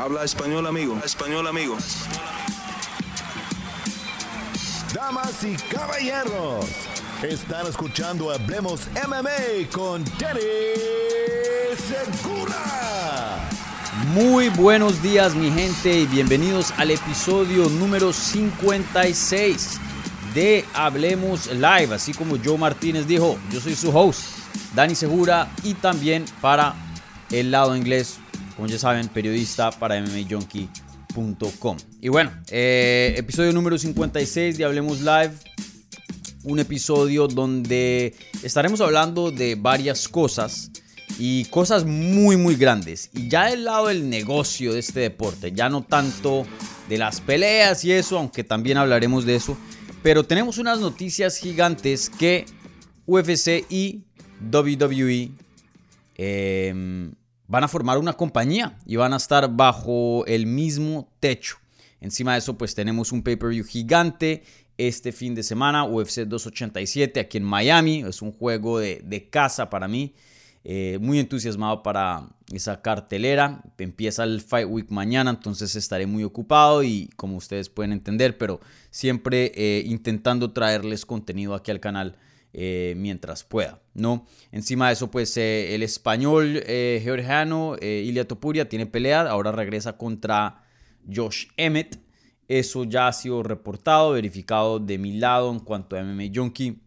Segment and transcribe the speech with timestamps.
[0.00, 0.98] Habla español, amigo.
[1.04, 1.76] español, amigo.
[4.94, 6.64] Damas y caballeros,
[7.22, 10.40] están escuchando Hablemos MMA con Danny
[11.76, 13.50] Segura.
[14.14, 19.78] Muy buenos días mi gente y bienvenidos al episodio número 56
[20.32, 21.94] de Hablemos Live.
[21.94, 24.22] Así como Joe Martínez dijo, yo soy su host,
[24.74, 26.74] Dani Segura, y también para
[27.30, 28.18] el lado inglés,
[28.60, 31.78] como ya saben, periodista para MMAJunkie.com.
[31.98, 35.32] Y bueno, eh, episodio número 56 de Hablemos Live.
[36.44, 40.70] Un episodio donde estaremos hablando de varias cosas
[41.18, 43.08] y cosas muy muy grandes.
[43.14, 46.46] Y ya del lado del negocio de este deporte, ya no tanto
[46.86, 49.56] de las peleas y eso, aunque también hablaremos de eso.
[50.02, 52.44] Pero tenemos unas noticias gigantes que
[53.06, 54.02] UFC y
[54.52, 55.30] WWE
[56.16, 57.12] em,
[57.50, 61.56] van a formar una compañía y van a estar bajo el mismo techo.
[62.00, 64.44] Encima de eso, pues tenemos un pay-per-view gigante
[64.78, 68.04] este fin de semana, UFC 287 aquí en Miami.
[68.06, 70.14] Es un juego de, casa para mí.
[70.62, 73.62] Eh, muy entusiasmado para esa cartelera.
[73.78, 78.60] Empieza el Fight Week mañana, entonces estaré muy ocupado y como ustedes pueden entender, pero
[78.90, 82.16] siempre eh, intentando traerles contenido aquí al canal
[82.52, 84.26] eh, mientras pueda, ¿no?
[84.52, 90.64] Encima de eso, pues el español georgiano Ilia Topuria tiene pelea, ahora regresa contra
[91.12, 91.98] Josh Emmett.
[92.48, 96.80] Eso ya ha sido reportado, verificado de mi lado en cuanto a MMA Junkie.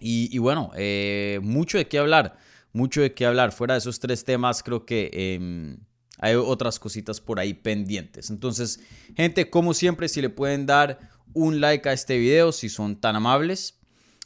[0.00, 0.72] Y, y bueno,
[1.42, 2.38] mucho de qué hablar
[2.72, 3.52] mucho de qué hablar.
[3.52, 5.78] Fuera de esos tres temas, creo que em,
[6.18, 8.30] hay otras cositas por ahí pendientes.
[8.30, 8.80] Entonces,
[9.16, 10.98] gente, como siempre, si le pueden dar
[11.32, 13.79] un like a este video, si son tan amables.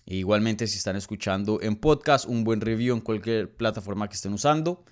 [0.07, 4.33] E igualmente, si están escuchando en podcast, un buen review en cualquier plataforma que estén
[4.33, 4.85] usando.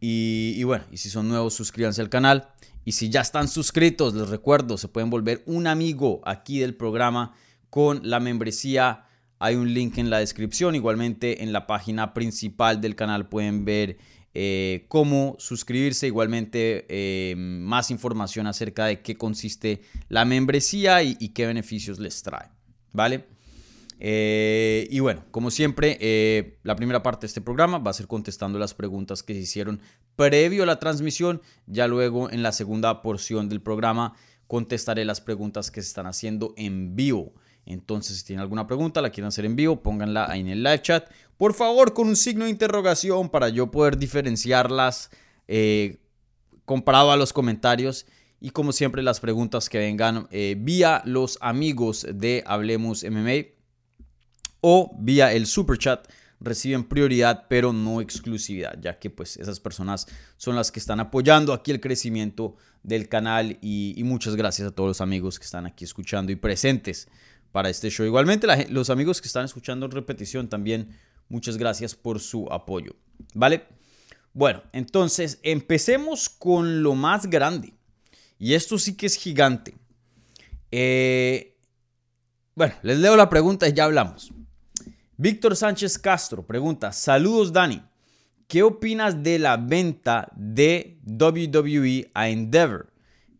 [0.00, 2.48] Y, bueno, y si son nuevos, suscríbanse al canal.
[2.84, 7.34] Y si ya están suscritos, les recuerdo, se pueden volver un amigo aquí del programa
[7.68, 9.06] con la membresía
[9.40, 10.74] hay un link en la descripción.
[10.76, 13.96] Igualmente en la página principal del canal pueden ver
[14.34, 16.06] eh, cómo suscribirse.
[16.06, 22.50] Igualmente eh, más información acerca de qué consiste la membresía y, qué beneficios les trae.
[22.92, 23.24] ¿Vale?
[24.00, 28.58] Eh, y bueno, como siempre, la primera parte de este programa va a ser contestando
[28.58, 29.80] las preguntas que se hicieron
[30.16, 31.42] previo a la transmisión.
[31.66, 34.14] Ya luego en la segunda porción del programa
[34.50, 37.34] contestaré las preguntas que se están haciendo en vivo.
[37.66, 40.82] Entonces, si tienen alguna pregunta, la quieren hacer en vivo, pónganla ahí en el live
[40.82, 41.08] chat.
[41.36, 45.10] Por favor, con un signo de interrogación para yo poder diferenciarlas
[45.46, 45.98] eh,
[46.64, 48.06] comparado a los comentarios.
[48.40, 53.59] Y como siempre, las preguntas que vengan eh, vía los amigos de Hablemos MMA
[54.60, 56.08] o vía el super chat
[56.40, 60.06] reciben prioridad, pero no exclusividad, ya que pues esas personas
[60.36, 64.88] son las que están apoyando aquí el crecimiento del canal y, muchas gracias a todos
[64.88, 67.08] los amigos que están aquí escuchando y presentes
[67.52, 68.06] para este show.
[68.06, 70.96] Igualmente, los amigos que están escuchando en repetición también,
[71.28, 72.96] muchas gracias por su apoyo.
[73.34, 73.64] ¿Vale?
[74.32, 77.74] Bueno, entonces empecemos con lo más grande.
[78.38, 79.74] Y esto sí que es gigante.
[80.70, 81.58] Eh,
[82.54, 84.32] bueno, les leo la pregunta y ya hablamos.
[85.22, 87.82] Víctor Sánchez Castro pregunta, saludos Dani,
[88.48, 92.90] ¿qué opinas de la venta de WWE a Endeavor?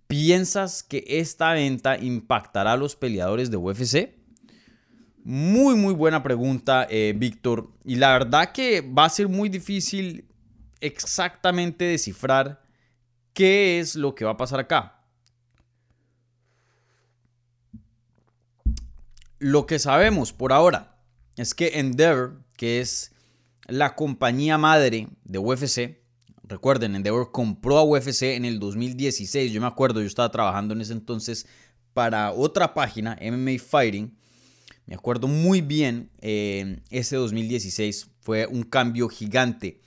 [0.06, 4.14] ¿Piensas que esta venta impactará a los peleadores de UFC?
[5.24, 7.70] Muy, muy buena pregunta, eh, Víctor.
[7.82, 10.28] Y la verdad que va a ser muy difícil
[10.82, 12.62] exactamente descifrar
[13.32, 15.00] qué es lo que va a pasar acá.
[19.38, 20.89] Lo que sabemos por ahora
[21.40, 23.12] es que Endeavor, que es
[23.66, 26.00] la compañía madre de UFC,
[26.50, 29.52] Recuerden, Endeavor compró a UFC en el 2016.
[29.52, 31.46] Yo me acuerdo, yo estaba trabajando en ese entonces
[31.94, 34.18] para otra página, MMA Fighting.
[34.84, 39.80] Me acuerdo muy bien, eh, ese 2016 fue un cambio gigante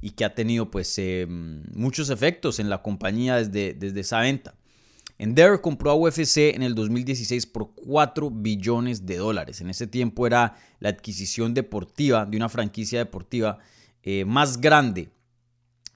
[0.00, 4.57] y que ha tenido pues eh, muchos efectos en la compañía desde, desde esa venta.
[5.18, 9.60] Endeavor compró a UFC en el 2016 por 4 billones de dólares.
[9.60, 13.58] En ese tiempo era la adquisición deportiva de una franquicia deportiva
[14.02, 15.10] eh, más grande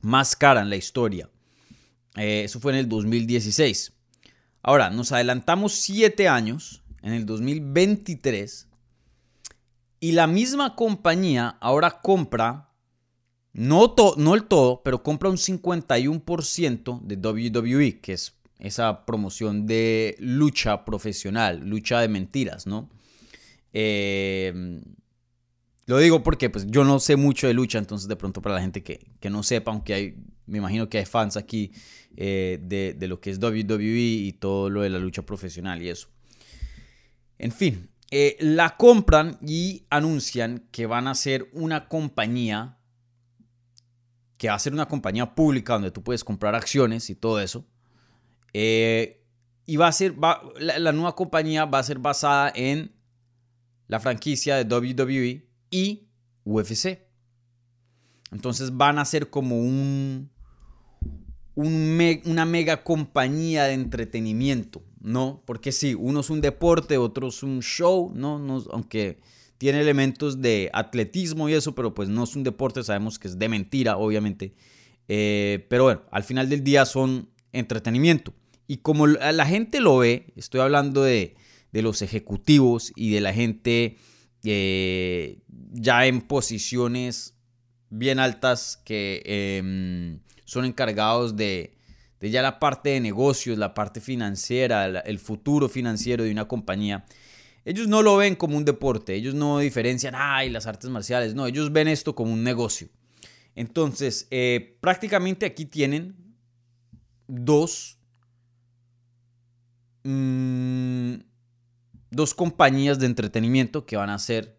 [0.02, 1.30] más cara en la historia.
[2.16, 3.92] Eh, eso fue en el 2016.
[4.62, 8.68] Ahora, nos adelantamos siete años, en el 2023,
[10.00, 12.68] y la misma compañía ahora compra,
[13.52, 20.16] no, no el todo, pero compra un 51% de WWE, que es esa promoción de
[20.18, 22.88] lucha profesional, lucha de mentiras, ¿no?
[23.72, 24.80] Eh,
[25.86, 28.60] lo digo porque pues, yo no sé mucho de lucha, entonces de pronto para la
[28.60, 30.16] gente que, no sepa, aunque hay
[30.46, 31.72] me imagino que hay fans aquí
[32.16, 35.88] eh, de, de, lo que es WWE y todo lo de la lucha profesional y
[35.88, 36.08] eso.
[37.38, 42.76] En fin, eh, la compran y anuncian que van a ser una compañía,
[44.36, 47.66] que va a ser una compañía pública donde tú puedes comprar acciones y todo eso.
[48.52, 49.22] Eh,
[49.66, 50.16] y va a ser,
[50.58, 52.92] la, nueva compañía va a ser basada en
[53.86, 56.08] la franquicia de WWE y
[56.44, 56.98] UFC.
[58.32, 60.30] Entonces van a ser como un,
[61.54, 65.42] una mega compañía de entretenimiento, ¿no?
[65.46, 68.38] Porque sí, uno es un deporte, otro es un show, ¿no?
[68.38, 69.20] no aunque
[69.58, 73.38] tiene elementos de atletismo y eso, pero pues no es un deporte, sabemos que es
[73.38, 74.54] de mentira, obviamente.
[75.08, 78.32] Eh, pero bueno, al final del día son entretenimiento.
[78.72, 81.36] Y como la gente lo ve, estoy hablando de,
[81.72, 83.98] los ejecutivos y de la gente
[84.44, 85.42] eh,
[85.72, 87.34] ya en posiciones
[87.90, 91.76] bien altas que em, son encargados de,
[92.18, 97.04] de ya la parte de negocios, la parte financiera, el futuro financiero de una compañía,
[97.66, 101.46] ellos no lo ven como un deporte, ellos no diferencian, ay, las artes marciales, no,
[101.46, 102.88] ellos ven esto como un negocio.
[103.54, 106.16] Entonces, eh, prácticamente aquí tienen
[107.28, 107.98] dos,
[110.04, 111.14] mm,
[112.10, 114.56] dos compañías de entretenimiento que van a ser,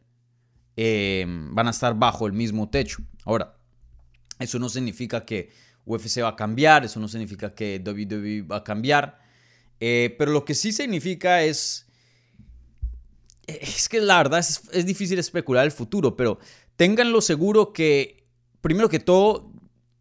[0.75, 3.03] eh, van a estar bajo el mismo techo.
[3.25, 3.55] Ahora,
[4.39, 5.51] eso no significa que
[5.85, 9.19] UFC va a cambiar, eso no significa que WWE va a cambiar,
[9.79, 11.87] eh, pero lo que sí significa es,
[13.45, 16.39] es que la verdad es, es difícil especular el futuro, pero
[16.75, 18.25] ténganlo seguro que,
[18.61, 19.51] primero que todo,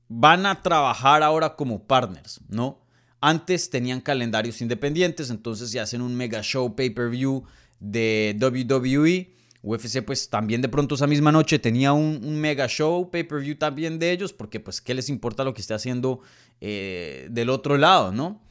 [0.08, 2.81] van a trabajar ahora como partners, ¿no?
[3.22, 7.44] Antes tenían calendarios independientes, entonces si hacen un mega show pay-per-view
[7.80, 9.32] de WWE
[9.62, 14.10] UFC pues también de pronto esa misma noche tenía un, mega show, pay-per-view también de
[14.10, 16.20] ellos, porque pues qué les importa lo que esté haciendo
[16.60, 18.42] eh, del otro lado, ¿no?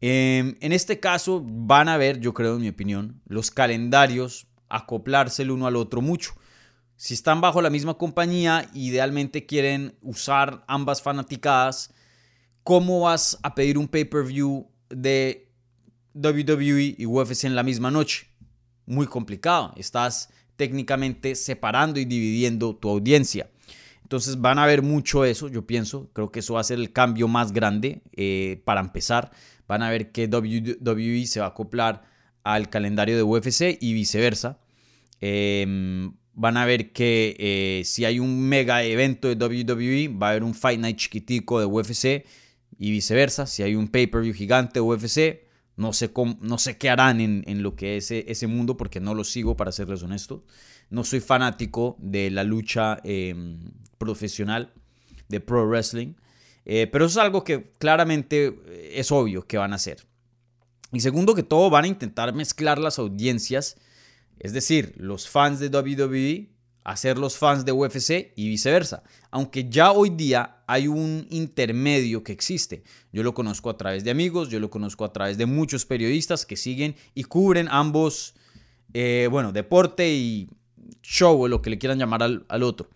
[0.00, 5.42] Em, en este caso van a ver, yo creo en mi opinión, los calendarios acoplarse
[5.42, 6.34] el uno al otro mucho.
[6.96, 11.92] Si están bajo la misma compañía, idealmente quieren usar ambas fanaticadas,
[12.64, 15.52] ¿cómo vas a pedir un pay-per-view de
[16.14, 18.26] WWE y UFC en la misma noche?
[18.86, 19.72] Muy complicado.
[19.76, 23.50] Estás técnicamente separando y dividiendo tu audiencia.
[24.02, 26.10] Entonces van a ver mucho eso, yo pienso.
[26.12, 29.30] Creo que eso va a ser el cambio más grande eh, para empezar.
[29.68, 32.02] Van a ver que WWE se va a acoplar
[32.42, 34.58] al calendario de UFC y viceversa.
[35.20, 40.30] Em, van a ver que eh, si hay un mega evento de WWE, va a
[40.30, 42.24] haber un Fight Night chiquitico de UFC
[42.78, 43.46] y viceversa.
[43.46, 45.44] Si hay un pay-per-view gigante UFC,
[45.76, 49.24] no sé, no sé qué harán en, lo que es ese mundo porque no lo
[49.24, 50.44] sigo, para serles honesto.
[50.90, 53.58] No soy fanático de la lucha em,
[53.98, 54.72] profesional,
[55.28, 56.14] de pro wrestling.
[56.64, 60.06] Eh, pero eso es algo que claramente eh, es obvio que van a hacer.
[60.92, 63.76] Y segundo que todo, van a intentar mezclar las audiencias.
[64.38, 66.53] Es decir, los fans de WWE
[66.84, 69.02] a ser los fans de UFC y viceversa.
[69.30, 72.84] Aunque ya hoy día hay un intermedio que existe.
[73.10, 76.44] Yo lo conozco a través de amigos, yo lo conozco a través de muchos periodistas
[76.44, 78.34] que siguen y cubren ambos,
[78.92, 80.50] eh, bueno, deporte y
[81.02, 82.90] show, o lo que le quieran llamar al, otro.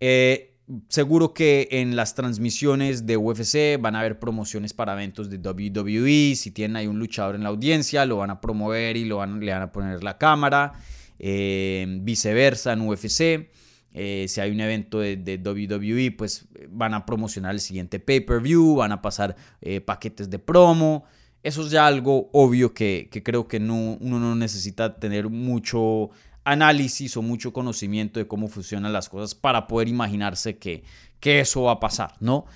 [0.00, 0.56] Eh,
[0.88, 6.34] seguro que en las transmisiones de UFC van a haber promociones para eventos de WWE.
[6.36, 9.40] Si tienen ahí un luchador en la audiencia, lo van a promover y lo van,
[9.40, 10.72] le van a poner la cámara.
[11.18, 13.50] Eh, viceversa en UFC.
[13.96, 18.92] Eh, si hay un evento de, WWE, pues van a promocionar el siguiente pay-per-view, van
[18.92, 21.04] a pasar eh, paquetes de promo.
[21.42, 26.10] Eso es ya algo obvio que, creo que no, uno no necesita tener mucho
[26.42, 30.84] análisis o mucho conocimiento de cómo funcionan las cosas para poder imaginarse que,
[31.20, 32.46] que eso va a pasar, ¿no?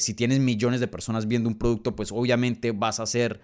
[0.00, 3.40] si tienes millones de personas viendo un producto, pues obviamente vas a hacer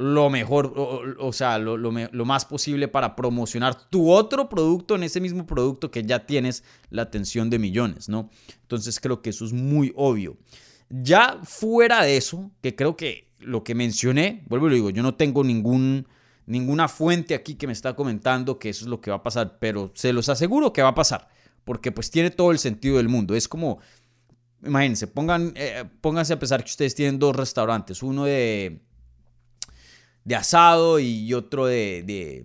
[0.00, 0.72] lo mejor,
[1.18, 1.92] o, sea, lo,
[2.24, 7.02] más posible para promocionar tu otro producto en ese mismo producto que ya tienes la
[7.02, 8.30] atención de millones, ¿no?
[8.62, 10.38] Entonces creo que eso es muy obvio.
[10.88, 15.02] Ya fuera de eso, que creo que lo que mencioné, vuelvo y lo digo, yo
[15.02, 16.08] no tengo ningún,
[16.46, 19.58] ninguna fuente aquí que me está comentando que eso es lo que va a pasar,
[19.58, 21.28] pero se los aseguro que va a pasar,
[21.62, 23.34] porque pues tiene todo el sentido del mundo.
[23.34, 23.80] Es como,
[24.64, 28.80] imagínense, pongan, eh, pónganse a pensar que ustedes tienen dos restaurantes, uno de
[30.24, 32.44] de asado y otro de,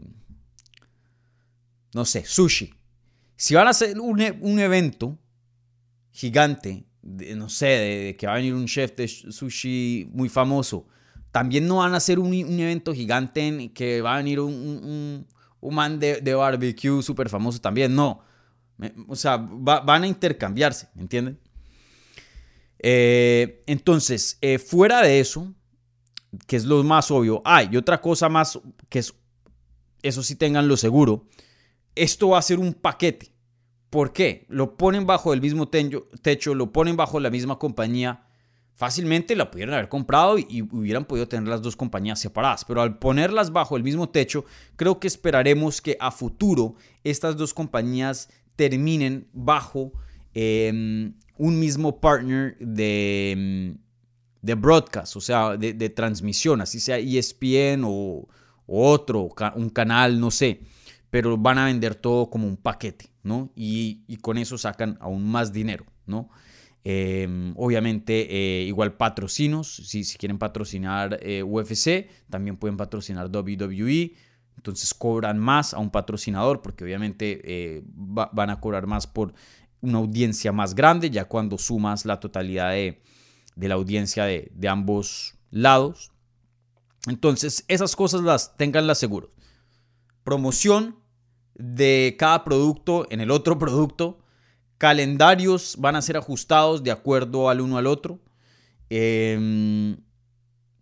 [1.94, 2.74] no sé, sushi.
[3.36, 5.18] Si van a hacer un, e, evento
[6.12, 10.88] gigante, de, no sé, de, que va a venir un chef de sushi muy famoso,
[11.32, 15.28] también no van a hacer un, evento gigante en que va a venir un,
[15.62, 18.22] man de, barbecue súper famoso también, no.
[19.08, 21.40] O sea, van a intercambiarse, ¿me entienden?
[22.80, 25.54] Eh, entonces, eh, fuera de eso,
[26.48, 29.14] que es lo más obvio, hay otra cosa más que es,
[30.02, 31.26] eso sí tengan lo seguro,
[31.96, 33.32] esto va a ser un paquete.
[33.90, 34.46] ¿Por qué?
[34.50, 38.26] Lo ponen bajo el mismo techo, lo ponen bajo la misma compañía.
[38.74, 43.00] Fácilmente la pudieron haber comprado y, hubieran podido tener las dos compañías separadas, pero al
[43.00, 44.44] ponerlas bajo el mismo techo,
[44.76, 46.76] creo que esperaremos que a futuro
[47.06, 49.94] estas dos compañías terminen bajo
[50.34, 53.78] em, un mismo partner de, em,
[54.46, 58.28] de broadcast, o sea, de, transmisión, así sea ESPN o,
[58.68, 60.62] otro, un canal, no sé,
[61.10, 63.52] pero van a vender todo como un paquete, ¿no?
[63.56, 66.30] Y, con eso sacan aún más dinero, ¿no?
[66.84, 74.14] Em, obviamente, eh, igual patrocinos, si, si quieren patrocinar eh, UFC, también pueden patrocinar WWE,
[74.58, 79.34] entonces cobran más a un patrocinador porque obviamente eh, van a cobrar más por
[79.82, 83.02] una audiencia más grande, ya cuando sumas la totalidad de,
[83.56, 86.12] la audiencia de, de, ambos lados.
[87.08, 89.30] Entonces, esas cosas las tenganlas seguros.
[90.24, 90.98] Promoción
[91.56, 94.20] de cada producto en el otro producto.
[94.78, 98.20] Calendarios van a ser ajustados de acuerdo al uno al otro.
[98.90, 99.98] Em,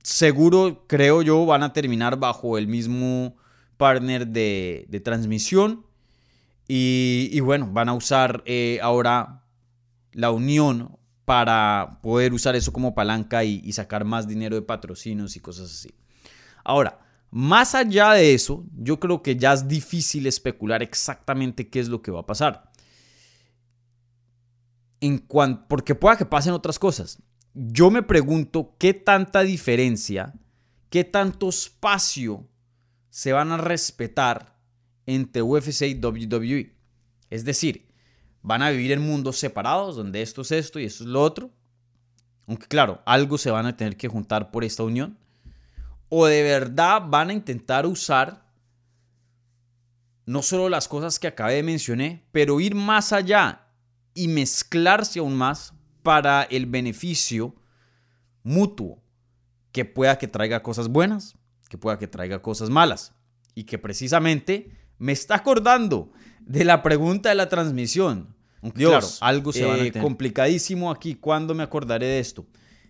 [0.02, 3.36] seguro, creo yo, van a terminar bajo el mismo
[3.78, 5.86] partner de, transmisión.
[6.68, 9.44] Y, bueno, van a usar eh, ahora
[10.12, 15.40] la unión para poder usar eso como palanca y, sacar más dinero de patrocinios y
[15.40, 15.94] cosas así.
[16.64, 17.00] Ahora,
[17.32, 22.02] más allá de eso, yo creo que ya es difícil especular exactamente qué es lo
[22.02, 22.72] que va a pasar.
[25.00, 25.26] En
[25.68, 27.22] porque pueda que pasen otras cosas.
[27.54, 30.34] Yo me pregunto qué tanta diferencia,
[30.90, 32.48] qué tanto espacio
[33.10, 34.58] se van a respetar
[35.06, 36.76] entre UFC y WWE.
[37.30, 37.93] Es decir,
[38.44, 41.50] van a vivir en mundos separados donde esto es esto y esto es lo otro.
[42.46, 45.18] Aunque claro, algo se van a tener que juntar por esta unión
[46.10, 48.46] o de verdad van a intentar usar
[50.26, 53.68] no solo las cosas que acabé de mencionar, pero ir más allá
[54.14, 55.74] y mezclarse aún más
[56.04, 57.56] para el beneficio
[58.44, 59.02] mutuo,
[59.72, 61.36] que pueda que traiga cosas buenas,
[61.70, 63.14] que pueda que traiga cosas malas,
[63.56, 68.33] y que precisamente me está acordando de la pregunta de la transmisión.
[68.76, 71.16] Dios, algo se va a eh, complicadísimo aquí.
[71.16, 72.46] ¿Cuándo me acordaré de esto?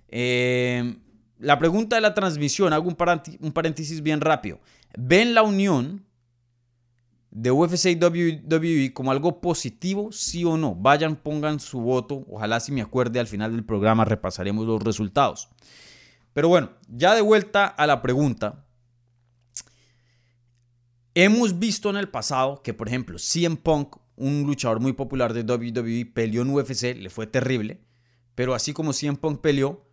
[0.08, 0.96] Eh,
[1.39, 2.96] la pregunta de la transmisión, hago un,
[3.51, 4.60] paréntesis bien rápido.
[4.98, 6.06] ¿Ven la unión
[7.32, 10.75] de UFC y WWE como algo positivo, sí o no?
[10.75, 12.24] Vayan, pongan su voto.
[12.30, 15.50] Ojalá si me acuerde al final del programa repasaremos los resultados.
[16.34, 18.65] Pero bueno, ya de vuelta a la pregunta.
[21.15, 25.41] Hemos visto en el pasado que, por ejemplo, CM Punk, un luchador muy popular de
[25.41, 27.82] WWE, peleó en UFC, le fue terrible.
[28.36, 29.86] Pero así como CM Punk peleó,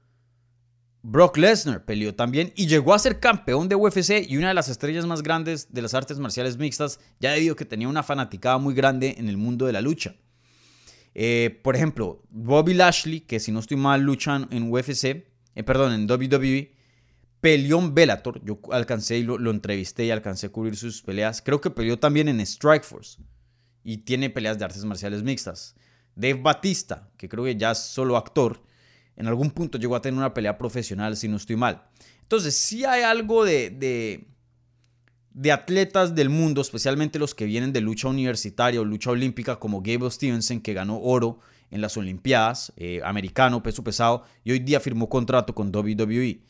[1.02, 4.68] Brock Lesnar peleó también y llegó a ser campeón de UFC y una de las
[4.68, 8.58] estrellas más grandes de las artes marciales mixtas, ya debido a que tenía una fanaticada
[8.58, 10.14] muy grande en el mundo de la lucha.
[11.14, 15.04] Eh, por ejemplo, Bobby Lashley, que si no estoy mal luchan en UFC,
[15.54, 16.74] eh, perdón, en WWE,
[17.40, 18.44] peleó en Bellator.
[18.44, 21.42] Yo alcancé y lo, lo, entrevisté y alcancé a cubrir sus peleas.
[21.42, 23.18] Creo que peleó también en Strikeforce
[23.84, 25.74] y tiene peleas de artes marciales mixtas.
[26.14, 28.62] Dave Batista, que creo que ya es solo actor,
[29.16, 31.82] en algún punto llegó a tener una pelea profesional, si no estoy mal.
[32.22, 34.24] Entonces, sí hay algo de,
[35.34, 39.82] de, atletas del mundo, especialmente los que vienen de lucha universitaria o lucha olímpica, como
[39.82, 44.80] Gable Stevenson, que ganó oro en las Olimpiadas, eh, americano, peso pesado, y hoy día
[44.80, 46.40] firmó contrato con WWE.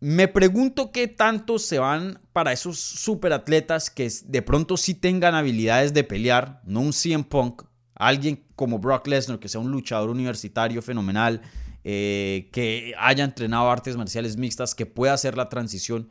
[0.00, 5.94] Me pregunto qué tanto se van para esos superatletas que de pronto sí tengan habilidades
[5.94, 7.62] de pelear, no un CM Punk,
[7.94, 11.40] alguien como Brock Lesnar, que sea un luchador universitario fenomenal,
[11.82, 16.10] eh, que haya entrenado artes marciales mixtas, que pueda hacer la transición.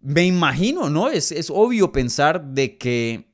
[0.00, 1.08] Me imagino, ¿no?
[1.08, 3.32] Es, es obvio pensar de que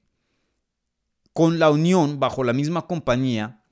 [1.32, 3.64] con la unión bajo la misma compañía,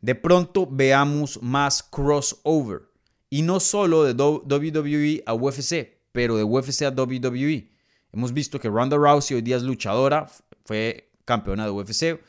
[0.00, 2.85] de pronto veamos más crossover.
[3.28, 7.70] Y no solo de WWE a UFC, pero de UFC a WWE.
[8.12, 10.30] Hemos visto que Ronda Rousey hoy día es luchadora,
[10.64, 12.20] fue campeona de UFC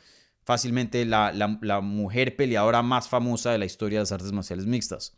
[0.48, 5.18] fácilmente la, mujer peleadora más famosa de la historia de las artes marciales mixtas.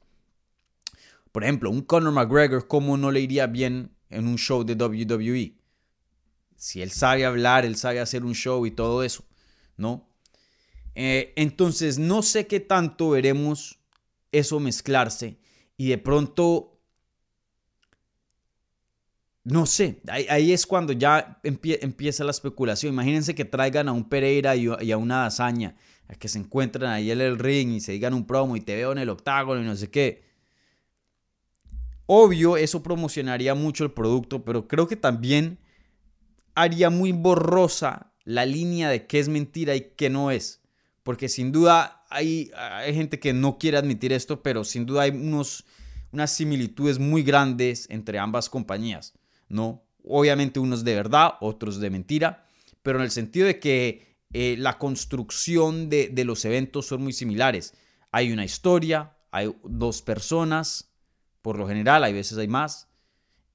[1.32, 5.56] Por ejemplo, un Conor McGregor, ¿cómo no le iría bien en un show de WWE?
[6.56, 9.24] Si él sabe hablar, él sabe hacer un show y todo eso,
[9.78, 10.10] ¿no?
[10.96, 13.80] Eh, entonces, no sé qué tanto veremos
[14.32, 15.38] eso mezclarse
[15.80, 16.78] y de pronto
[19.46, 22.94] no sé, ahí, es cuando ya empieza la especulación.
[22.94, 25.78] Imagínense que traigan a un Pereira y, a una Dazaña,
[26.10, 28.76] a que se encuentren ahí en el ring y se digan un promo y te
[28.76, 30.22] veo en el octágono y no sé qué.
[32.06, 35.60] Obvio, eso promocionaría mucho el producto, pero creo que también
[36.56, 40.59] haría muy borrosa la línea de qué es mentira y qué no es.
[41.10, 45.10] Porque sin duda hay, hay gente que no quiere admitir esto, pero sin duda hay
[45.10, 45.66] unos,
[46.12, 49.16] unas similitudes muy grandes entre ambas compañías.
[49.48, 49.82] ¿no?
[50.04, 52.46] Obviamente unos de verdad, otros de mentira,
[52.84, 57.74] pero en el sentido de que eh, la construcción de, los eventos son muy similares.
[58.12, 60.92] Hay una historia, hay dos personas,
[61.42, 62.88] por lo general, hay veces hay más,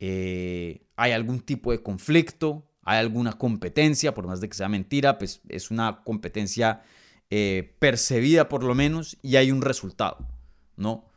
[0.00, 5.18] eh, hay algún tipo de conflicto, hay alguna competencia, por más de que sea mentira,
[5.18, 6.82] pues es una competencia
[7.36, 10.28] eh, percibida por lo menos y hay un resultado,
[10.76, 11.10] ¿no?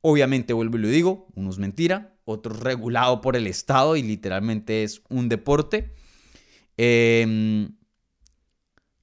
[0.00, 4.84] Obviamente, vuelvo y lo digo, uno es mentira, otro regulado por el Estado y literalmente
[4.84, 5.92] es un deporte.
[6.76, 7.76] Em,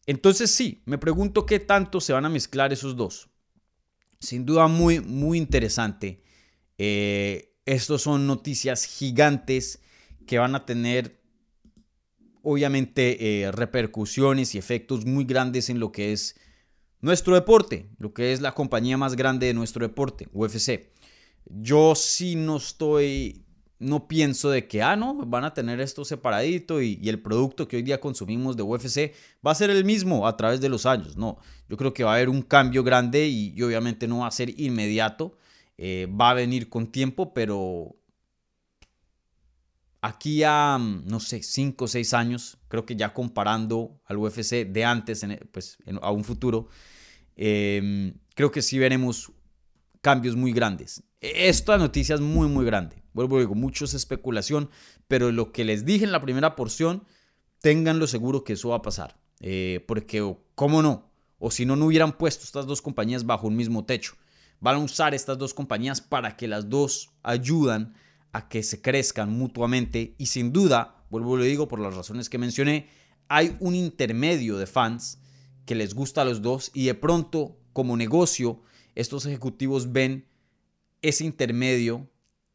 [0.06, 3.28] entonces sí, me pregunto qué tanto se van a mezclar esos dos.
[4.22, 6.24] Sin duda muy, muy interesante.
[6.78, 9.82] Eh, estos son noticias gigantes
[10.26, 11.20] que van a tener
[12.42, 16.40] obviamente eh, repercusiones y efectos muy grandes en lo que es
[17.04, 20.90] nuestro deporte, lo que es la compañía más grande de nuestro deporte, UFC.
[21.46, 23.44] Yo sí no estoy,
[23.78, 27.76] no pienso de que, ah, no, van a tener esto separadito y, el producto que
[27.76, 29.14] hoy día consumimos de UFC
[29.46, 31.18] va a ser el mismo a través de los años.
[31.18, 34.32] No, yo creo que va a haber un cambio grande y, obviamente no va a
[34.32, 35.38] ser inmediato,
[35.78, 37.98] eh, va a venir con tiempo, pero
[40.00, 44.86] aquí a, no sé, 5 o 6 años, creo que ya comparando al UFC de
[44.86, 46.70] antes, pues a un futuro,
[47.36, 49.32] em, creo que sí veremos
[50.02, 51.04] cambios muy grandes.
[51.22, 53.04] Esta noticia es muy, muy grande.
[53.14, 54.70] Vuelvo a digo, muchos especulación,
[55.08, 57.04] pero lo que les dije en la primera porción,
[57.60, 59.18] ténganlo seguro que eso va a pasar.
[59.40, 61.10] Eh, porque, ¿cómo no?
[61.40, 64.16] O si no, no hubieran puesto estas dos compañías bajo un mismo techo.
[64.60, 67.94] Van a usar estas dos compañías para que las dos ayudan
[68.32, 70.16] a que se crezcan mutuamente.
[70.18, 72.88] Y sin duda, vuelvo a lo digo por las razones que mencioné,
[73.28, 75.20] hay un intermedio de fans
[75.66, 78.62] que les gusta a los dos y de pronto, como negocio,
[78.96, 80.28] estos ejecutivos ven
[81.02, 82.10] ese intermedio,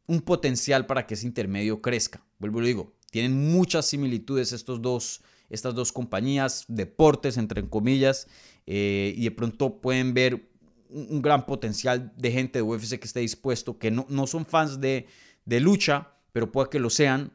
[0.07, 2.25] un potencial para que ese intermedio crezca.
[2.39, 8.27] Vuelvo y digo, tienen muchas similitudes estos dos, estas dos compañías, deportes entre comillas,
[8.65, 10.49] eh, y de pronto pueden ver
[10.89, 14.79] un, gran potencial de gente de UFC que esté dispuesto, que no, no son fans
[14.79, 15.07] de,
[15.45, 17.31] de lucha, pero puede que lo sean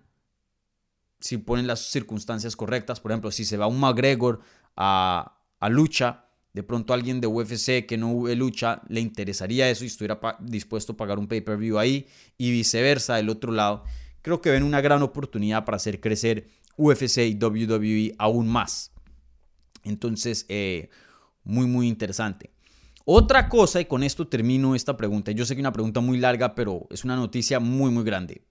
[1.21, 3.01] si ponen las circunstancias correctas.
[3.01, 4.41] Por ejemplo, si se va un McGregor
[4.77, 5.34] a,
[5.65, 10.21] a lucha, de pronto alguien de UFC que no lucha le interesaría eso y estuviera
[10.41, 13.83] dispuesto a pagar un pay-per-view ahí y viceversa del otro lado.
[14.21, 18.93] Creo que ven una gran oportunidad para hacer crecer UFC y WWE aún más.
[19.85, 20.91] Entonces, eh,
[21.45, 22.51] muy, muy interesante.
[23.07, 25.33] Otra cosa, y con esto termino esta pregunta.
[25.33, 28.43] Yo sé que es una pregunta muy larga, pero es una noticia muy, muy grande.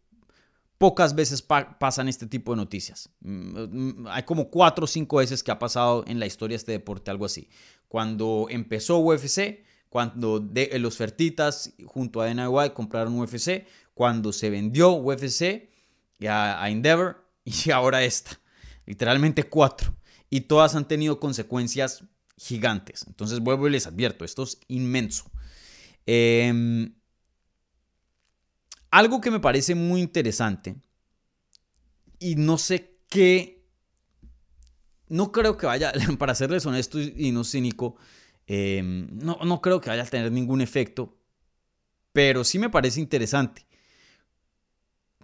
[0.78, 3.10] Pocas veces pasan este tipo de noticias.
[3.22, 6.72] Mm, hay como cuatro o cinco veces que ha pasado en la historia de este
[6.74, 7.48] deporte algo así
[7.94, 14.50] cuando empezó UFC, cuando de, eh, los Fertitas junto a Dana compraron UFC, cuando se
[14.50, 15.70] vendió UFC
[16.28, 18.42] a, a Endeavor y ahora esta.
[18.88, 19.96] Literalmente cuatro.
[20.32, 22.04] Y todas han tenido consecuencias
[22.36, 23.06] gigantes.
[23.06, 25.30] Entonces vuelvo y les advierto, esto es inmenso.
[26.08, 26.96] Em,
[28.94, 30.76] algo que me parece muy interesante
[32.20, 33.66] y no sé qué
[35.10, 37.96] no creo que vaya, para serles honesto y no cínico,
[38.46, 41.18] em, no, no creo que vaya a tener ningún efecto,
[42.12, 43.66] pero sí me parece interesante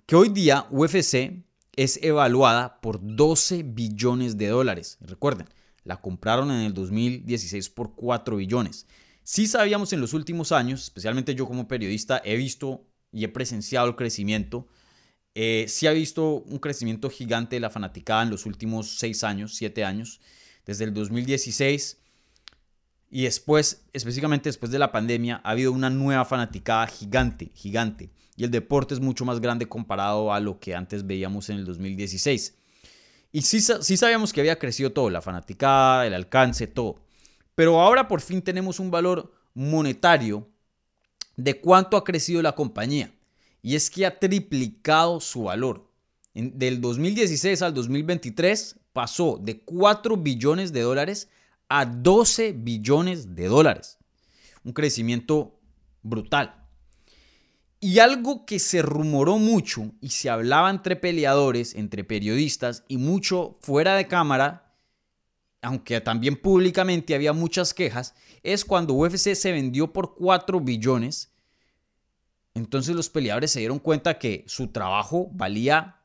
[0.08, 1.44] que hoy día UFC
[1.76, 4.98] es evaluada por 12 billones de dólares.
[5.02, 5.48] Recuerden,
[5.84, 8.88] la compraron en el 2016 por 4 billones.
[9.24, 13.88] Sí sabíamos en los últimos años, especialmente yo como periodista, he visto y he presenciado
[13.88, 14.68] el crecimiento
[15.36, 19.56] eh, sí ha visto un crecimiento gigante de la fanaticada en los últimos seis años,
[19.56, 20.20] siete años,
[20.66, 21.98] desde el 2016.
[23.12, 28.12] Y después, específicamente después de la pandemia, ha habido una nueva fanaticada gigante, gigante.
[28.36, 31.66] Y el deporte es mucho más grande comparado a lo que antes veíamos en el
[31.66, 32.56] 2016.
[33.32, 37.02] Y sí, sí sabíamos que había crecido todo, la fanaticada, el alcance, todo.
[37.56, 40.50] Pero ahora por fin tenemos un valor monetario
[41.44, 43.12] de cuánto ha crecido la compañía
[43.62, 45.88] y es que ha triplicado su valor.
[46.34, 51.30] del 2016 al 2023 pasó de 4 billones de dólares
[51.68, 53.98] a 12 billones de dólares.
[54.64, 55.60] Un crecimiento
[56.02, 56.56] brutal.
[57.82, 63.58] Y algo que se rumoró mucho y se hablaba entre peleadores, entre periodistas y mucho
[63.62, 64.76] fuera de cámara,
[65.62, 71.32] aunque también públicamente había muchas quejas, es cuando UFC se vendió por 4 billones.
[72.54, 76.02] Entonces los peleadores se dieron cuenta que su trabajo valía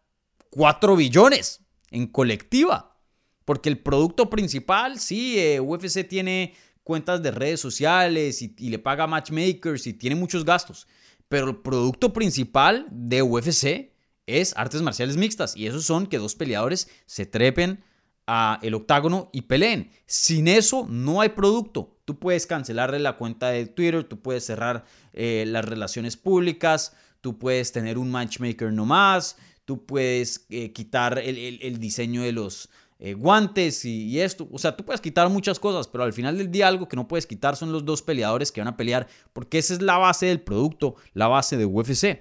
[0.50, 2.96] 4 billones en colectiva.
[3.44, 8.78] Porque el producto principal, sí, eh, UFC tiene cuentas de redes sociales y, y le
[8.78, 10.86] paga matchmakers y tiene muchos gastos.
[11.28, 13.92] Pero el producto principal de UFC
[14.26, 15.56] es artes marciales mixtas.
[15.56, 17.82] Y esos son que dos peleadores se trepen
[18.26, 19.90] a el octágono y peleen.
[20.06, 21.96] Sin eso no hay producto.
[22.04, 27.38] Tú puedes cancelarle la cuenta de Twitter, tú puedes cerrar eh, las relaciones públicas, tú
[27.38, 33.84] puedes tener un matchmaker nomás, tú puedes eh, quitar el, diseño de los eh, guantes
[33.84, 34.48] y, y, esto.
[34.52, 37.08] O sea, tú puedes quitar muchas cosas, pero al final del día algo que no
[37.08, 40.26] puedes quitar son los dos peleadores que van a pelear, porque esa es la base
[40.26, 42.20] del producto, la base de UFC.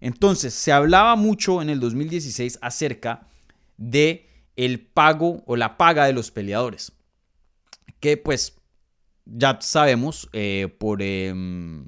[0.00, 3.28] Entonces, se hablaba mucho en el 2016 acerca
[3.76, 4.29] de
[4.60, 6.92] el pago o la paga de los peleadores.
[7.98, 8.58] Que pues
[9.24, 11.86] ya sabemos eh, por em,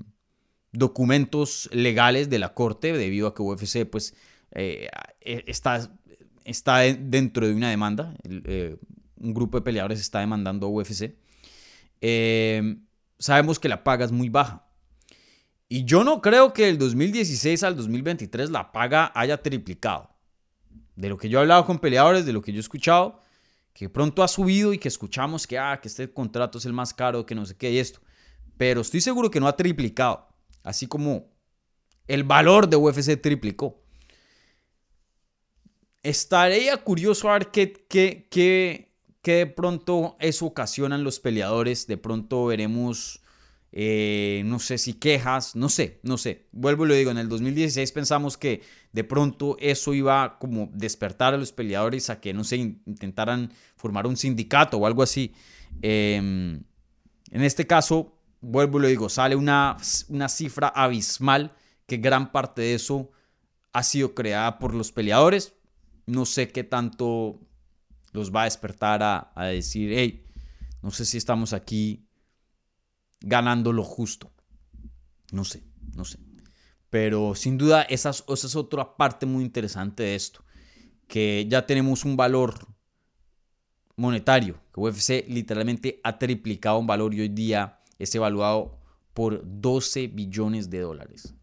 [0.73, 4.15] documentos legales de la corte, debido a que UFC pues
[4.53, 4.89] eh,
[5.21, 5.91] eh, está,
[6.45, 11.15] está dentro de una demanda, un grupo de peleadores está demandando a UFC,
[12.01, 12.87] em,
[13.19, 14.67] sabemos que la paga es muy baja.
[15.69, 20.12] Y yo no creo que del 2016 al 2023 la paga haya triplicado
[20.97, 23.23] de lo que yo he hablado con peleadores, de lo que yo he escuchado,
[23.73, 26.93] que pronto ha subido y que escuchamos que, ah, que este contrato es el más
[26.93, 28.01] caro, que no sé qué y esto.
[28.57, 30.29] Pero estoy seguro que no ha triplicado,
[30.63, 31.31] así como
[32.07, 33.83] el valor de UFC triplicó.
[36.03, 41.87] Estaría curioso a ver qué, qué, qué, qué de pronto eso ocasiona en los peleadores.
[41.87, 43.22] De pronto veremos
[43.75, 46.47] eh, no sé si quejas, no sé, no sé.
[46.53, 48.61] Vuelvo y lo digo, en el 2016 pensamos que
[48.93, 54.07] de pronto eso iba como despertar a los peleadores a que, no sé, intentaran formar
[54.07, 55.35] un sindicato o algo así.
[55.81, 56.63] Em,
[57.31, 61.57] en este caso, vuelvo y lo digo, sale una, una cifra abismal
[61.87, 63.11] que gran parte de eso
[63.73, 65.55] ha sido creada por los peleadores.
[66.05, 67.41] No sé qué tanto
[68.13, 70.27] los va a despertar a, a decir, hey,
[70.83, 72.07] no sé si estamos aquí
[73.23, 74.33] ganando lo justo.
[75.33, 76.19] No sé, no sé.
[76.91, 80.45] Pero sin duda esa, es otra parte muy interesante de esto.
[81.09, 82.67] Que ya tenemos un valor
[83.97, 84.61] monetario.
[84.73, 88.79] Que UFC literalmente ha triplicado un valor y hoy día es evaluado
[89.15, 91.35] por 12 billones de dólares.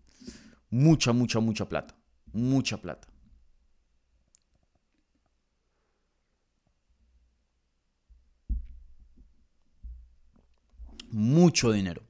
[0.70, 1.98] Mucha, mucha, mucha plata.
[2.32, 3.09] Mucha plata.
[11.12, 12.04] Mucho dinero.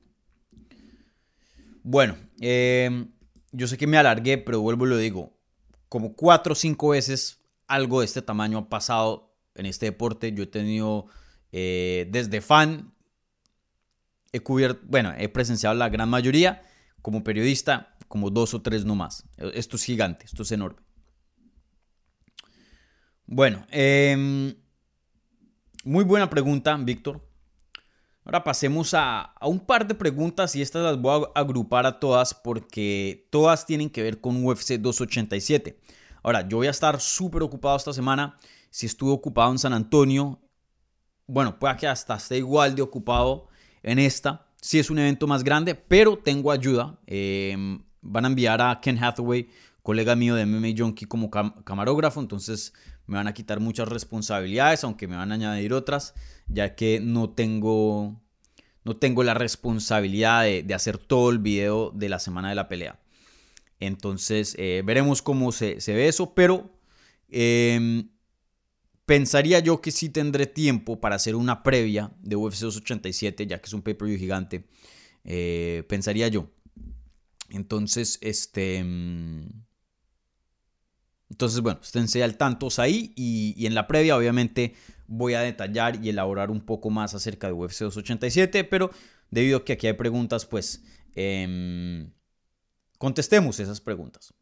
[1.83, 3.11] Bueno, em,
[3.51, 5.37] yo sé que me alargué, pero vuelvo y lo digo.
[5.87, 10.31] Como cuatro o cinco veces algo de este tamaño ha pasado en este deporte.
[10.33, 11.07] Yo he tenido
[11.51, 12.93] eh, desde fan,
[14.31, 16.61] he cubierto, bueno, he presenciado la gran mayoría.
[17.01, 19.23] Como periodista, como dos o tres nomás.
[19.37, 20.81] Esto es gigante, esto es enorme.
[23.25, 24.53] Bueno, em,
[25.83, 27.28] muy buena pregunta, Víctor.
[28.29, 32.35] Ahora pasemos a, un par de preguntas y estas las voy a agrupar a todas
[32.35, 35.79] porque todas tienen que ver con UFC 287.
[36.21, 38.37] Ahora, yo voy a estar súper ocupado esta semana.
[38.69, 40.39] Si estuve ocupado en San Antonio,
[41.25, 43.47] bueno, puede que hasta esté igual de ocupado
[43.81, 44.45] en esta.
[44.61, 46.99] Si es un evento más grande, pero tengo ayuda.
[47.07, 49.49] Em, van a enviar a Ken Hathaway,
[49.81, 52.21] colega mío de MMA Junkie, como camarógrafo.
[52.21, 52.73] Entonces
[53.09, 56.13] me van a quitar muchas responsabilidades, aunque me van a añadir otras,
[56.47, 58.21] ya que no tengo,
[58.83, 62.99] no tengo la responsabilidad de, hacer todo el video de la semana de la pelea.
[63.79, 66.69] Entonces eh, veremos cómo se, ve eso, pero
[67.29, 68.09] em,
[69.07, 73.65] pensaría yo que sí tendré tiempo para hacer una previa de UFC 287, ya que
[73.65, 74.65] es un pay-per-view gigante.
[75.23, 76.51] Eh, pensaría yo.
[77.49, 78.77] Entonces, este...
[78.77, 79.68] Em,
[81.29, 84.73] entonces, bueno, esténse al tanto ahí y, en la previa obviamente
[85.07, 88.91] voy a detallar y elaborar un poco más acerca de UFC 287, pero
[89.29, 90.83] debido a que aquí hay preguntas, pues
[91.15, 92.11] em,
[92.97, 94.33] contestemos esas preguntas.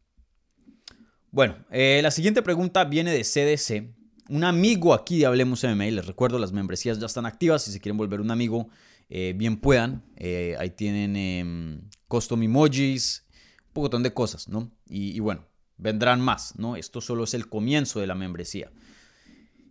[1.30, 3.94] Bueno, eh, la siguiente pregunta viene de CDC,
[4.30, 7.80] un amigo aquí de Hablemos MMA, les recuerdo, las membresías ya están activas, si se
[7.80, 8.68] quieren volver un amigo,
[9.10, 13.26] eh, bien puedan, eh, ahí tienen em, custom emojis,
[13.68, 14.70] un poco de cosas, ¿no?
[14.90, 15.46] y bueno,
[15.78, 16.76] vendrán más, ¿no?
[16.76, 18.70] Esto solo es el comienzo de la membresía.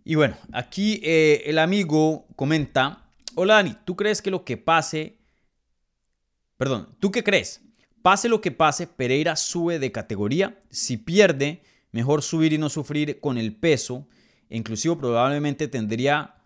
[0.04, 5.18] Y bueno, aquí eh, el amigo comenta, hola Dani, ¿tú crees que lo que pase,
[6.56, 7.60] perdón, ¿tú qué crees?
[8.00, 10.62] Pase lo que pase, Pereira sube de categoría.
[10.70, 14.08] Si pierde, mejor subir y no sufrir con el peso.
[14.48, 16.36] Inclusive probablemente tendría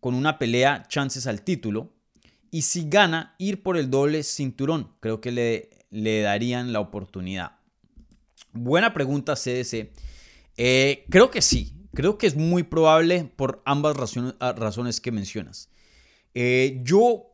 [0.00, 1.92] con una pelea chances al título.
[2.50, 4.94] Y si gana, ir por el doble cinturón.
[5.00, 7.57] Creo que le, le darían la oportunidad.
[8.52, 9.90] Buena pregunta, CDC.
[10.56, 11.74] Eh, creo que sí.
[11.94, 15.70] Creo que es muy probable por ambas razones, que mencionas.
[16.34, 17.28] Eh, yo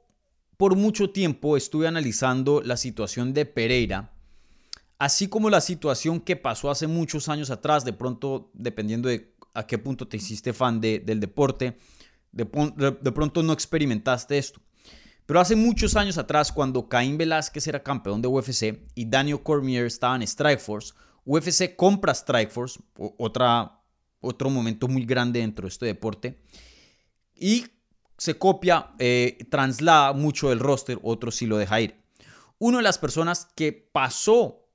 [0.56, 4.12] por mucho tiempo estuve analizando la situación de Pereira,
[4.98, 9.66] así como la situación que pasó hace muchos años atrás, de pronto, dependiendo de a
[9.66, 11.76] qué punto te hiciste fan del deporte,
[12.32, 14.60] de, pronto no experimentaste esto.
[15.26, 19.86] Pero hace muchos años atrás, cuando Caín Velázquez era campeón de UFC y Daniel Cormier
[19.86, 20.92] estaba en Strikeforce,
[21.24, 22.80] UFC compra Strikeforce,
[23.16, 23.80] otra,
[24.20, 26.38] otro momento muy grande dentro de este deporte,
[27.34, 27.66] y
[28.18, 32.04] se copia, eh, traslada mucho del roster, otro sí lo deja ir.
[32.58, 34.68] Una de las personas que pasó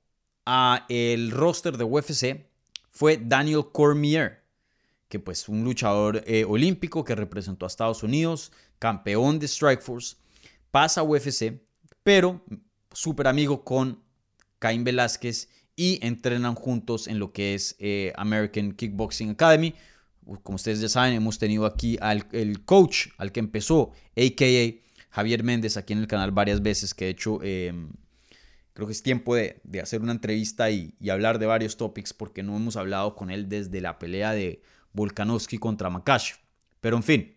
[0.44, 2.50] a el roster de UFC
[2.90, 4.44] fue Daniel Cormier,
[5.08, 10.16] que pues un luchador eh, olímpico que representó a Estados Unidos, campeón de Strikeforce,
[10.70, 11.60] pasa a UFC,
[12.02, 12.44] pero
[12.92, 14.02] súper amigo con
[14.58, 19.74] Caín Velázquez y entrenan juntos en lo que es eh, American Kickboxing Academy,
[20.42, 24.90] como ustedes ya saben, hemos tenido aquí al el coach, al que empezó, a.k.a.
[25.10, 27.90] Javier Méndez, aquí en el canal varias veces, que de hecho em,
[28.72, 32.56] creo que es tiempo de, hacer una entrevista y, hablar de varios topics, porque no
[32.56, 36.34] hemos hablado con él desde la pelea de Volkanovski contra Makash.
[36.80, 37.36] Pero en fin,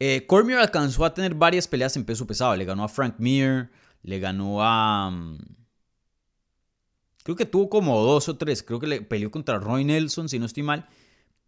[0.00, 2.56] eh, Cormier alcanzó a tener varias peleas en peso pesado.
[2.56, 3.70] Le ganó a Frank Mir,
[4.02, 5.10] le ganó a...
[5.10, 5.38] Mm,
[7.22, 8.64] creo que tuvo como dos o tres.
[8.64, 10.88] Creo que le peleó contra Roy Nelson, si no estoy mal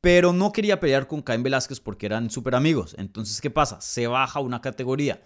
[0.03, 2.97] pero no quería pelear con Caín Velázquez porque eran súper amigos.
[2.99, 3.81] Entonces, ¿qué pasa?
[3.81, 5.23] Se baja una categoría.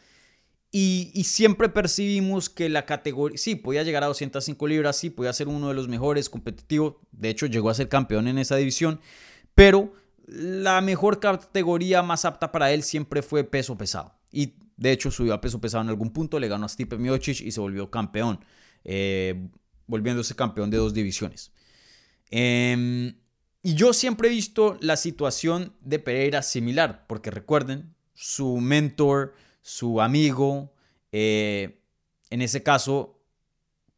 [0.70, 5.48] Y, siempre percibimos que la categoría, sí, podía llegar a 205 libras, sí, podía ser
[5.48, 6.96] uno de los mejores competitivos.
[7.10, 9.00] De hecho, llegó a ser campeón en esa división.
[9.54, 9.94] Pero
[10.26, 14.14] la mejor categoría más apta para él siempre fue peso pesado.
[14.30, 17.40] Y de hecho, subió a peso pesado en algún punto, le ganó a Stipe Miocic
[17.40, 18.44] y se volvió campeón,
[18.84, 19.48] eh,
[19.86, 21.52] volviéndose campeón de dos divisiones.
[22.30, 23.14] Eh,
[23.62, 30.00] y yo siempre he visto la situación de Pereira similar, porque recuerden, su mentor, su
[30.00, 30.72] amigo,
[31.10, 31.82] eh,
[32.30, 33.20] en ese caso,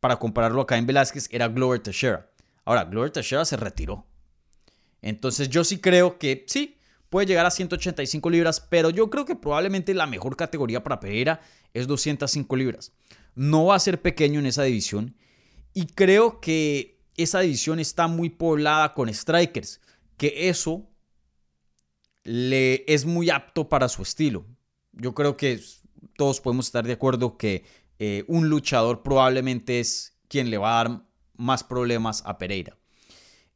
[0.01, 2.31] para compararlo acá en Velázquez, era Glover Teixeira.
[2.65, 4.07] Ahora, Glover Teixeira se retiró.
[5.03, 6.79] Entonces yo sí creo que sí,
[7.11, 11.41] puede llegar a 185 libras, pero yo creo que probablemente la mejor categoría para Pereira
[11.75, 12.93] es 205 libras.
[13.35, 15.17] No va a ser pequeño en esa división
[15.75, 19.81] y creo que esa división está muy poblada con strikers,
[20.17, 20.89] que eso
[22.25, 24.47] le es muy apto para su estilo.
[24.93, 25.61] Yo creo que
[26.17, 27.65] todos podemos estar de acuerdo que
[27.99, 31.03] eh, un luchador probablemente es quien le va a dar
[31.37, 32.78] más problemas a Pereira.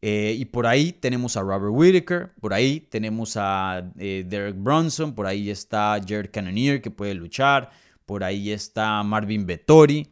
[0.04, 5.14] Eh, y por ahí tenemos a Robert Whitaker, por ahí tenemos a eh, Derek Bronson,
[5.14, 7.70] por ahí está Jared Cannonier que puede luchar,
[8.04, 10.08] por ahí está Marvin Vettori.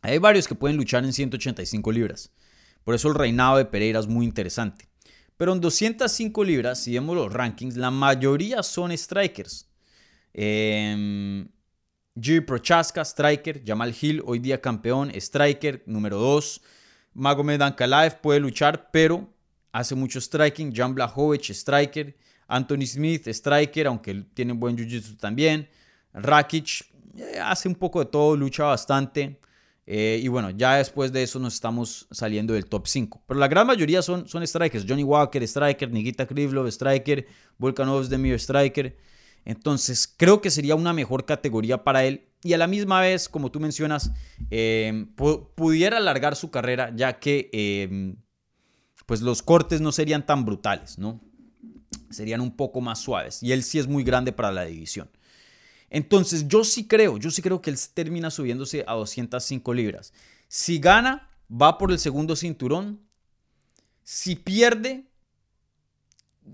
[0.00, 2.30] Hay varios que pueden luchar en 185 libras.
[2.84, 4.86] Por eso el reinado de Pereira es muy interesante.
[5.36, 9.68] Pero en 205 libras, si vemos los rankings, la mayoría son strikers.
[10.32, 11.46] Eh,
[12.46, 13.62] Prochaska, striker.
[13.66, 15.82] Jamal Hill, hoy día campeón, striker.
[15.86, 16.62] Número 2.
[17.14, 19.28] Magomed Ankalaev puede luchar, pero
[19.72, 20.72] hace mucho striking.
[20.74, 22.14] Jan Blachowicz, striker.
[22.46, 25.68] Anthony Smith, striker, aunque tiene buen jiu-jitsu también.
[26.12, 26.84] Rakic
[27.16, 29.40] eh, hace un poco de todo, lucha bastante.
[29.86, 33.22] Eh, y bueno, ya después de eso nos estamos saliendo del top 5.
[33.26, 34.84] Pero la gran mayoría son, son strikers.
[34.88, 35.90] Johnny Walker, striker.
[35.90, 37.26] Nikita Krivlov, striker.
[37.58, 38.96] Volkanovs Demir, striker.
[39.44, 42.28] Entonces, creo que sería una mejor categoría para él.
[42.44, 44.12] Y a la misma vez, como tú mencionas,
[44.50, 45.06] em,
[45.54, 48.16] pudiera alargar su carrera, ya que em,
[49.06, 51.22] pues los cortes no serían tan brutales, ¿no?
[52.10, 53.42] Serían un poco más suaves.
[53.42, 55.10] Y él sí es muy grande para la división.
[55.88, 60.12] Entonces yo sí creo, yo sí creo que él termina subiéndose a 205 libras.
[60.46, 63.00] Si gana, va por el segundo cinturón.
[64.02, 65.06] Si pierde,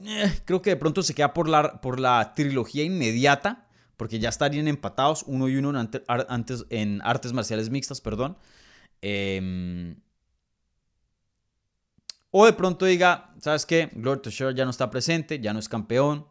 [0.04, 3.66] eh, creo que de pronto se queda por la, por la trilogía inmediata,
[4.00, 8.38] porque ya estarían empatados uno y uno antes, en artes marciales mixtas, perdón.
[9.02, 9.94] Em,
[12.30, 13.90] o de pronto diga, ¿sabes qué?
[13.92, 16.26] Glory Teixeira ya no está presente, ya no es campeón,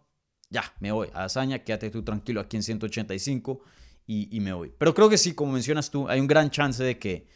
[0.50, 1.10] ya, me voy.
[1.14, 3.62] A Hazaña, quédate tú tranquilo aquí en 185
[4.08, 4.74] y, y me voy.
[4.76, 7.28] Pero creo que sí, como mencionas tú, hay un gran chance de que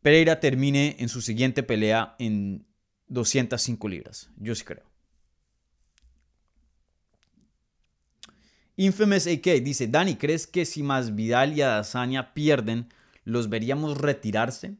[0.00, 2.66] Pereira termine en su siguiente pelea en
[3.08, 4.30] 205 libras.
[4.38, 4.91] Yo sí creo.
[8.76, 12.88] Infamous AK dice, Dani, ¿crees que si Masvidal y Adesanya pierden,
[13.24, 14.74] ¿Los veríamos retirarse?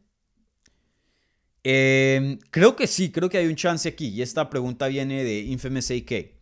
[1.63, 4.09] Em, creo que sí, creo que hay un chance aquí.
[4.09, 6.33] Y esta pregunta viene de Infamous AK.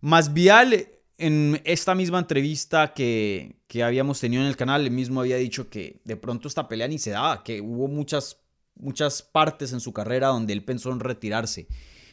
[0.00, 0.88] Masvial,
[1.18, 5.68] en esta misma entrevista que, que habíamos tenido en el canal, él mismo había dicho
[5.68, 8.38] que de pronto esta pelea ni se daba, que hubo muchas,
[8.74, 11.68] muchas partes en su carrera donde él pensó en retirarse.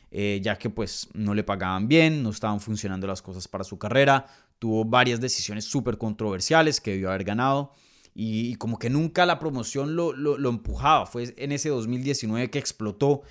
[0.10, 3.78] Eh, ya que pues no le pagaban bien, no estaban funcionando las cosas para su
[3.78, 4.26] carrera,
[4.60, 7.74] tuvo varias decisiones súper controversiales que debió haber ganado
[8.20, 13.22] y, como que nunca la promoción lo, lo, empujaba, fue en ese 2019 que explotó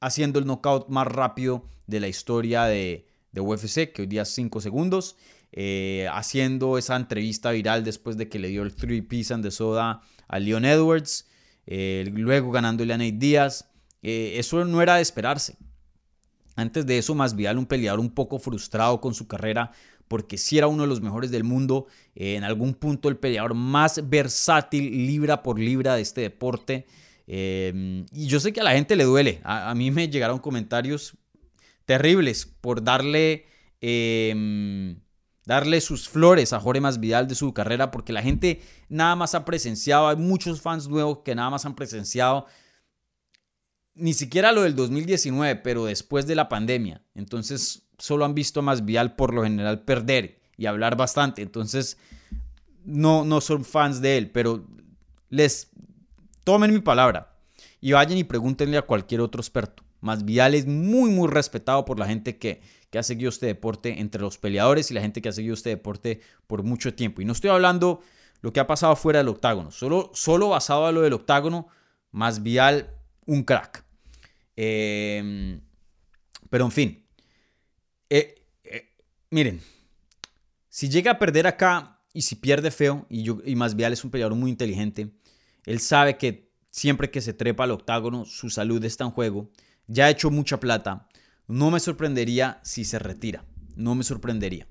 [0.00, 4.28] haciendo el knockout más rápido de la historia de, de UFC, que hoy día es
[4.28, 5.16] 5 segundos,
[5.50, 10.02] eh, haciendo esa entrevista viral después de que le dio el 3 piece and soda
[10.28, 11.26] a Leon Edwards,
[11.66, 13.70] eh, luego ganándole a Nate Díaz.
[14.02, 15.56] eso no era de esperarse.
[16.54, 19.72] Antes de eso, Masvidal, un peleador un poco frustrado con su carrera,
[20.12, 23.54] porque si era uno de los mejores del mundo, eh, en algún punto el peleador
[23.54, 26.84] más versátil libra por libra de este deporte.
[27.26, 29.40] Eh, y yo sé que a la gente le duele.
[29.42, 31.16] A, mí me llegaron comentarios
[31.86, 33.46] terribles por darle,
[33.80, 35.00] em,
[35.46, 39.46] darle sus flores a Jorge Masvidal de su carrera, porque la gente nada más ha
[39.46, 42.44] presenciado, hay muchos fans nuevos que nada más han presenciado
[43.94, 47.02] ni siquiera lo del 2019, pero después de la pandemia.
[47.14, 51.40] Entonces, solo han visto más Vial por lo general perder y hablar bastante.
[51.40, 51.98] Entonces,
[52.84, 54.66] no, no son fans de él, pero
[55.30, 55.70] les
[56.42, 57.36] tomen mi palabra
[57.80, 59.84] y vayan y pregúntenle a cualquier otro experto.
[60.00, 62.60] Más Vial es muy, muy respetado por la gente que,
[62.90, 65.70] que ha seguido este deporte, entre los peleadores y la gente que ha seguido este
[65.70, 67.22] deporte por mucho tiempo.
[67.22, 68.00] Y no estoy hablando
[68.40, 71.68] lo que ha pasado fuera del octágono, solo, solo basado a lo del octágono,
[72.10, 72.90] más Vial
[73.26, 73.84] un crack.
[74.56, 75.60] Em,
[76.50, 77.01] pero en fin,
[78.14, 78.90] eh, eh,
[79.30, 79.60] miren,
[80.68, 84.10] si llega a perder acá y si pierde feo, y, yo, y Masvial es un
[84.10, 85.10] peleador muy inteligente,
[85.64, 89.50] él sabe que siempre que se trepa al octágono, su salud está en juego,
[89.86, 91.08] ya ha hecho mucha plata,
[91.46, 93.46] no me sorprendería si se retira,
[93.76, 94.66] no me sorprendería.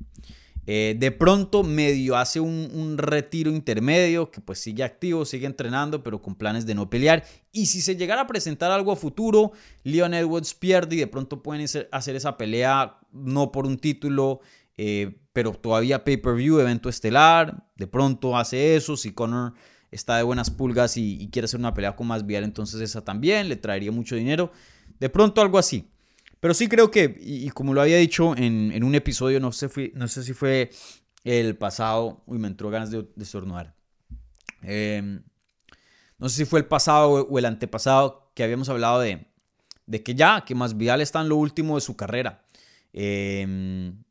[0.68, 6.22] Eh, de pronto medio hace un, retiro intermedio, que pues sigue activo, sigue entrenando, pero
[6.22, 7.24] con planes de no pelear.
[7.52, 9.52] Y si se llegara a presentar algo a futuro,
[9.84, 14.42] Leon Edwards pierde y de pronto pueden hacer esa pelea no por un título,
[14.78, 17.68] eh, pero todavía pay-per-view, evento estelar.
[17.76, 19.54] De pronto hace eso, si Conor
[19.90, 23.58] está de buenas pulgas y, quiere hacer una pelea con más entonces esa también le
[23.58, 24.52] traería mucho dinero.
[25.00, 25.88] De pronto algo así.
[26.42, 30.34] Pero sí creo que, y, como lo había dicho en, un episodio, no sé, si
[30.34, 30.72] fue
[31.24, 33.26] el pasado, uy, me entró ganas de, de
[34.64, 35.22] em,
[36.18, 39.28] no sé si fue el pasado o el antepasado que habíamos hablado de,
[39.86, 42.44] de que ya, que Masvidal está en lo último de su carrera.
[42.92, 44.04] Em,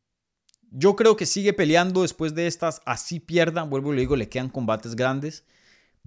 [0.71, 4.29] yo creo que sigue peleando después de estas, así pierdan, vuelvo y le digo, le
[4.29, 5.43] quedan combates grandes,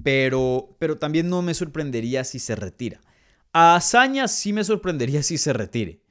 [0.02, 3.02] pero, pero también no me sorprendería si se retira.
[3.52, 6.03] A Hazaña sí me sorprendería si se retire.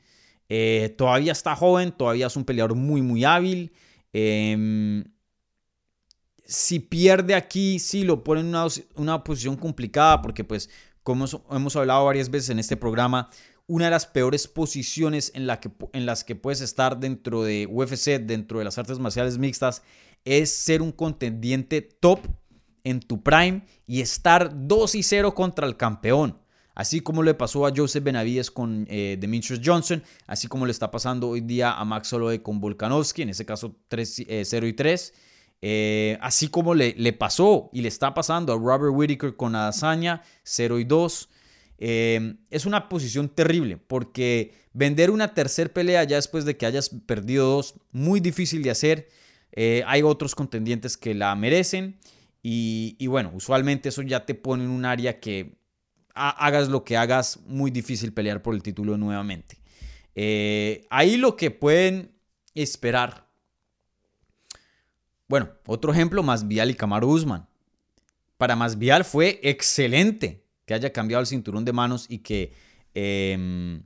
[0.50, 3.72] Eh, todavía está joven, todavía es un peleador muy, muy hábil.
[4.12, 5.04] Em,
[6.46, 8.56] si pierde aquí, sí lo pone en
[8.96, 10.70] una, posición complicada, porque pues,
[11.02, 13.30] como hemos hablado varias veces en este programa,
[13.66, 17.68] una de las peores posiciones en, la que, en las que puedes estar dentro de
[17.70, 19.82] UFC, dentro de las artes marciales mixtas,
[20.26, 22.20] es ser un contendiente top
[22.84, 26.43] en tu prime y estar 2 y 0 contra el campeón.
[26.76, 30.90] Así como le pasó a Joseph Benavides con eh, Demetrius Johnson, así como le está
[30.90, 34.74] pasando hoy día a Max Holloway con Volkanovski, en ese caso 3, 0 eh, y
[34.74, 35.14] 3.
[35.66, 40.22] Eh, así como le, le, pasó y le está pasando a Robert Whittaker con Adesanya
[40.44, 41.30] 0 y 2.
[41.78, 47.48] es una posición terrible porque vender una tercer pelea ya después de que hayas perdido
[47.48, 49.10] dos, muy difícil de hacer.
[49.56, 51.98] hay otros contendientes que la merecen
[52.42, 55.63] y, y bueno, usualmente eso ya te pone en un área que
[56.14, 59.58] hagas lo que hagas, muy difícil pelear por el título nuevamente.
[60.16, 62.12] Eh, ahí lo que pueden
[62.54, 63.28] esperar.
[65.28, 67.48] Bueno, otro ejemplo, Masvial y Camaro Usman.
[68.38, 72.54] Para Masvial fue excelente que haya cambiado el cinturón de manos y que
[72.94, 73.82] eh,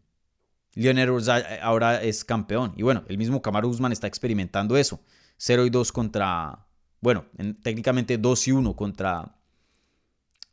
[1.61, 2.73] ahora es campeón.
[2.75, 4.99] Y bueno, el mismo Camaro Usman está experimentando eso.
[5.37, 6.65] 0 y 2 contra,
[6.99, 7.25] bueno,
[7.61, 9.36] técnicamente 2 y 1 contra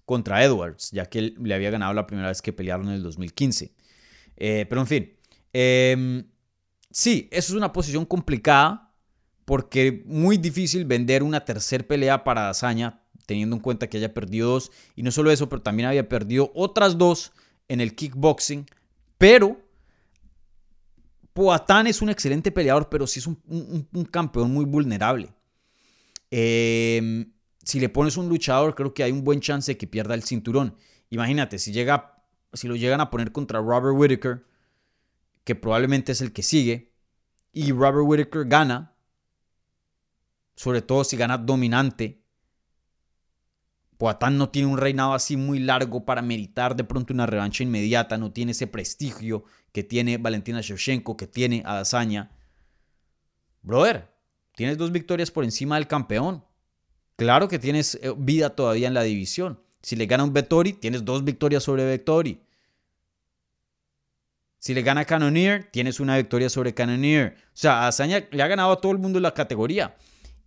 [0.04, 3.02] contra Edwards, ya que él le había ganado la primera vez que pelearon en el
[3.02, 3.72] 2015.
[4.36, 5.12] Eh, pero en fin,
[5.52, 6.24] em,
[6.90, 8.92] sí, eso es una posición complicada
[9.44, 14.50] porque muy difícil vender una tercer pelea para Hazaña, teniendo en cuenta que haya perdido
[14.50, 17.32] dos, y no solo eso, pero también había perdido otras dos
[17.68, 18.66] en el kickboxing,
[19.18, 19.58] pero
[21.32, 25.30] Poatán es un excelente peleador, pero sí es un, campeón muy vulnerable.
[26.30, 27.26] Eh,
[27.64, 30.22] si le pones un luchador, creo que hay un buen chance de que pierda el
[30.22, 30.76] cinturón.
[31.10, 34.46] Imagínate, si, llega, si lo llegan a poner contra Robert Whittaker,
[35.44, 36.92] que probablemente es el que sigue,
[37.52, 38.94] y Robert Whittaker gana,
[40.56, 42.24] sobre todo si gana dominante,
[43.96, 48.18] Poatán no tiene un reinado así muy largo para meritar de pronto una revancha inmediata,
[48.18, 52.32] no tiene ese prestigio que tiene Valentina Shevchenko, que tiene Adesanya.
[53.62, 54.12] Brother,
[54.56, 56.44] tienes dos victorias por encima del campeón.
[57.16, 59.60] Claro que tienes eh, vida todavía en la división.
[59.82, 62.40] Si le gana un Vettori, tienes dos victorias sobre Vettori.
[64.58, 67.36] Si le gana Cannonier, tienes una victoria sobre Cannonier.
[67.48, 69.94] O sea, Azaña le ha ganado a todo el mundo la categoría.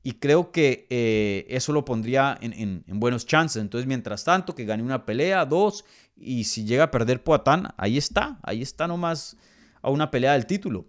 [0.01, 3.61] Y creo que eh, eso lo pondría en, buenos chances.
[3.61, 5.86] Entonces, mientras tanto, que gane una pelea, dos.
[6.15, 8.39] Y si llega a perder Poatán, ahí está.
[8.41, 9.38] Ahí está nomás
[9.84, 10.88] a una pelea del título.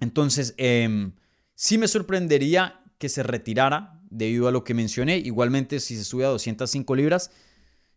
[0.00, 1.12] Entonces, em,
[1.54, 5.18] sí me sorprendería que se retirara debido a lo que mencioné.
[5.18, 7.30] Igualmente, si se sube a 205 libras,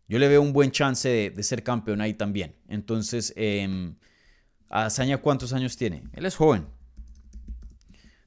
[0.08, 2.56] yo le veo un buen chance de, ser campeón ahí también.
[2.68, 3.94] Entonces, eh,
[4.68, 6.04] Azaña, ¿cuántos años tiene?
[6.12, 6.66] Él es joven.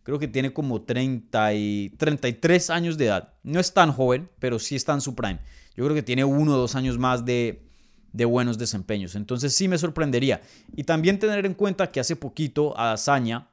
[0.03, 3.33] Creo que tiene como 30 y 33 años de edad.
[3.43, 5.39] No es tan joven, pero sí está en su prime.
[5.75, 7.65] Yo creo que tiene uno o dos años más de,
[8.11, 9.15] de buenos desempeños.
[9.15, 10.41] Entonces sí me sorprendería.
[10.75, 13.49] Y también tener en cuenta que hace poquito Azaña,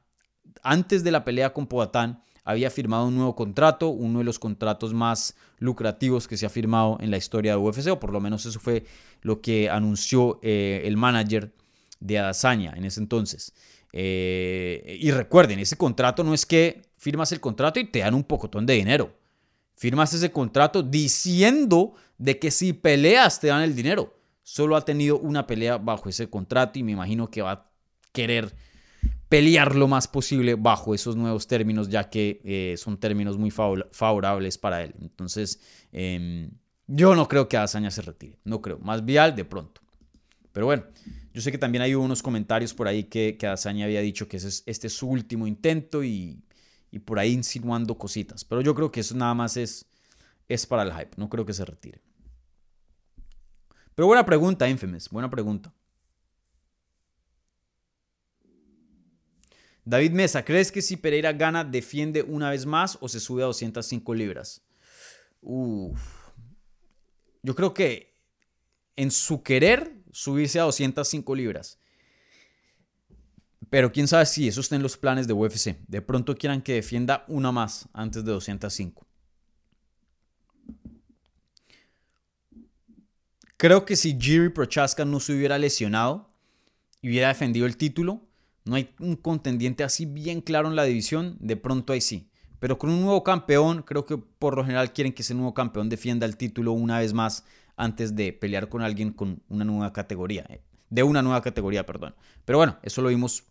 [0.63, 4.95] antes de la pelea con Poatán, había firmado un nuevo contrato, uno de los contratos
[4.95, 8.47] más lucrativos que se ha firmado en la historia de UFC, o por lo menos
[8.47, 8.85] eso fue
[9.23, 11.53] lo que anunció eh, el manager
[12.01, 13.53] de Adazaña en ese entonces.
[13.93, 18.25] Eh, y recuerden, ese contrato no es que firmas el contrato y te dan un
[18.25, 19.13] pocotón de dinero.
[19.75, 24.15] Firmas ese contrato diciendo de que si peleas te dan el dinero.
[24.43, 27.71] Solo ha tenido una pelea bajo ese contrato y me imagino que va a
[28.13, 28.55] querer
[29.31, 34.59] pelear lo más posible bajo esos nuevos términos, ya que eh, son términos muy favorables
[34.59, 34.93] para él.
[35.01, 35.61] Entonces,
[35.93, 36.51] em,
[36.89, 38.81] yo no creo que Azaña se retire, no creo.
[38.81, 39.81] Más vial de pronto.
[40.53, 40.83] Pero bueno,
[41.33, 44.37] yo sé que también hay unos comentarios por ahí que, que Azaña había dicho que
[44.37, 46.43] este es su último intento y,
[47.05, 48.45] por ahí insinuando cositas.
[48.45, 49.87] Pero yo creo que eso nada más es,
[50.49, 52.01] es para el hype, no creo que se retire.
[53.95, 55.73] Pero buena pregunta, Infamous, buena pregunta.
[59.85, 63.47] David Mesa, ¿crees que si Pereira gana, defiende una vez más o se sube a
[63.47, 64.63] 205 libras?
[67.43, 68.15] Yo creo que
[68.97, 71.79] en su querer subirse a 205 libras.
[73.71, 75.79] Pero quién sabe si eso está en los planes de UFC.
[75.87, 79.07] De pronto quieran que defienda una más antes de 205.
[83.57, 86.35] Creo que si Jiri Prochaska no se hubiera lesionado
[87.01, 88.27] y hubiera defendido el título,
[88.71, 92.31] no hay un contendiente así bien claro en la división, de pronto ahí sí.
[92.61, 95.89] Pero con un nuevo campeón, creo que por lo general quieren que ese nuevo campeón
[95.89, 97.45] defienda el título una vez más
[97.77, 100.47] antes de pelear con alguien con una nueva categoría.
[100.49, 102.15] Eh, de una nueva categoría, perdón.
[102.45, 103.43] Pero bueno, eso lo vimos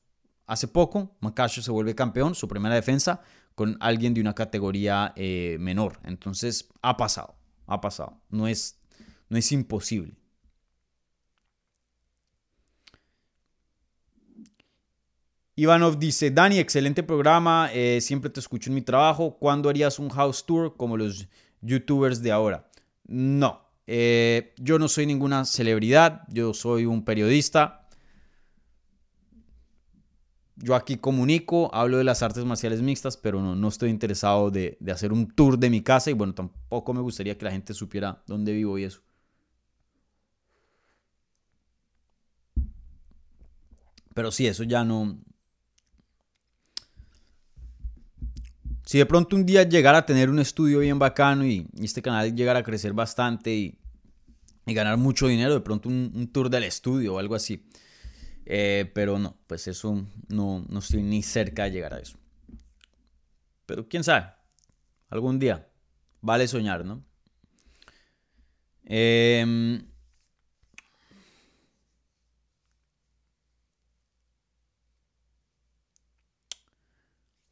[0.48, 1.18] hace poco.
[1.20, 3.20] Macacho se vuelve campeón, su primera defensa,
[3.56, 6.00] con alguien de una categoría eh, menor.
[6.06, 7.36] Entonces, ha pasado,
[7.68, 8.22] ha pasado.
[8.30, 8.80] No es,
[9.28, 10.19] no es imposible.
[15.60, 19.38] Ivanov dice, Dani, excelente programa, eh, siempre te escucho en mi trabajo.
[19.38, 21.28] ¿Cuándo harías un house tour como los
[21.60, 22.72] youtubers de ahora?
[23.06, 27.90] No, eh, yo no soy ninguna celebridad, yo soy un periodista.
[30.56, 34.78] Yo aquí comunico, hablo de las artes marciales mixtas, pero no, no estoy interesado de,
[34.80, 37.74] de hacer un tour de mi casa y bueno, tampoco me gustaría que la gente
[37.74, 39.02] supiera dónde vivo y eso.
[44.14, 45.18] Pero sí, eso ya no,
[48.90, 52.34] Si de pronto un día llegara a tener un estudio bien bacano y, este canal
[52.36, 53.78] llegara a crecer bastante y,
[54.66, 57.70] ganar mucho dinero, de pronto un, tour del estudio o algo así.
[58.48, 62.18] Eh, pero no, pues eso no, no estoy ni cerca de llegar a eso.
[63.68, 64.34] Pero quién sabe,
[65.10, 65.70] algún día.
[66.22, 67.06] Vale soñar, ¿no?
[68.86, 69.84] Eh,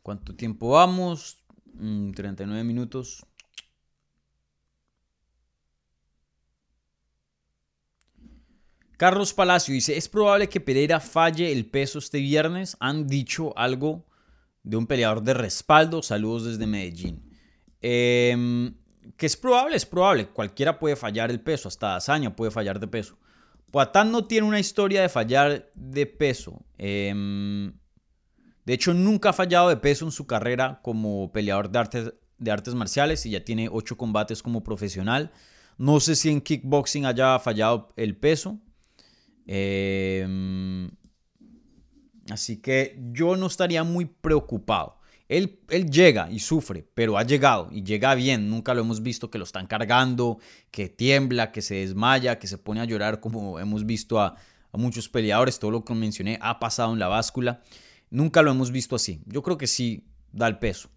[0.07, 1.43] ¿Cuánto tiempo vamos?
[1.75, 3.25] 39 mm, minutos.
[8.95, 12.77] Carlos Palacio dice, es probable que Pereira falle el peso este viernes.
[12.79, 14.05] Han dicho algo
[14.63, 16.01] de un peleador de respaldo.
[16.01, 17.29] Saludos desde Medellín.
[17.81, 18.75] Em,
[19.17, 20.29] que es probable, es probable.
[20.29, 21.67] Cualquiera puede fallar el peso.
[21.67, 23.17] Hasta Azaña puede fallar de peso.
[23.71, 26.63] Poatán no tiene una historia de fallar de peso.
[26.77, 27.73] Eh,
[28.67, 33.25] de hecho, nunca ha fallado de peso en su carrera como peleador de artes, marciales
[33.25, 35.31] y ya tiene ocho combates como profesional.
[35.77, 38.59] No sé si en kickboxing haya fallado el peso.
[39.45, 40.91] Em,
[42.29, 44.99] así que yo no estaría muy preocupado.
[45.29, 48.49] Él, llega y sufre, pero ha llegado y llega bien.
[48.49, 50.39] Nunca lo hemos visto que lo están cargando,
[50.71, 54.35] que tiembla, que se desmaya, que se pone a llorar como hemos visto a
[54.73, 55.57] muchos peleadores.
[55.57, 57.61] Todo lo que mencioné ha pasado en la báscula.
[58.09, 59.21] Nunca lo hemos visto así.
[59.25, 60.89] Yo creo que sí da el peso.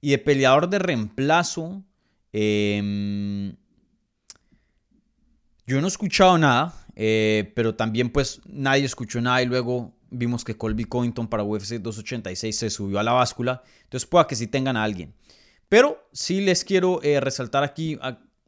[0.00, 1.84] Y de peleador de reemplazo,
[2.32, 3.54] em,
[5.66, 10.44] yo no he escuchado nada, eh, pero también pues nadie escuchó nada y luego vimos
[10.44, 13.62] que Colby Covington para UFC 286 se subió a la báscula.
[13.84, 15.14] Entonces pueda que sí tengan a alguien.
[15.68, 17.98] Pero sí les quiero eh, resaltar aquí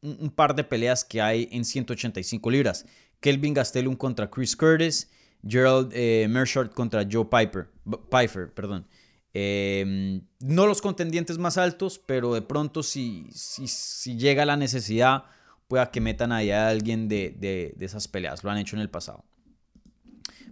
[0.02, 2.84] un par de peleas que hay en 185 libras.
[3.20, 5.10] Kelvin Gastelum contra Chris Curtis,
[5.46, 6.28] Gerald eh,
[6.74, 7.68] contra Joe Piper,
[8.10, 8.86] Pfeiffer, perdón.
[9.32, 15.24] Em, no los contendientes más altos, pero de pronto si, si, llega la necesidad,
[15.66, 18.44] pueda que metan ahí a alguien de, esas peleas.
[18.44, 19.24] Lo han hecho en el pasado.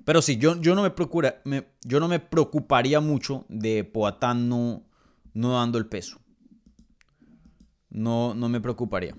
[0.05, 1.41] Pero sí, yo, yo, no, me procura,
[1.85, 4.85] yo no me preocuparía mucho de Poatán no,
[5.33, 6.21] no dando el peso.
[7.89, 9.15] No, no me preocuparía.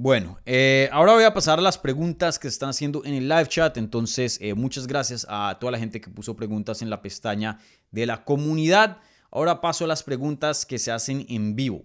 [0.00, 3.28] Bueno, eh, ahora voy a pasar a las preguntas que se están haciendo en el
[3.28, 3.76] live chat.
[3.78, 7.58] Entonces, eh, muchas gracias a toda la gente que puso preguntas en la pestaña
[7.90, 8.98] de la comunidad.
[9.32, 11.82] Ahora paso a las preguntas que se hacen en vivo,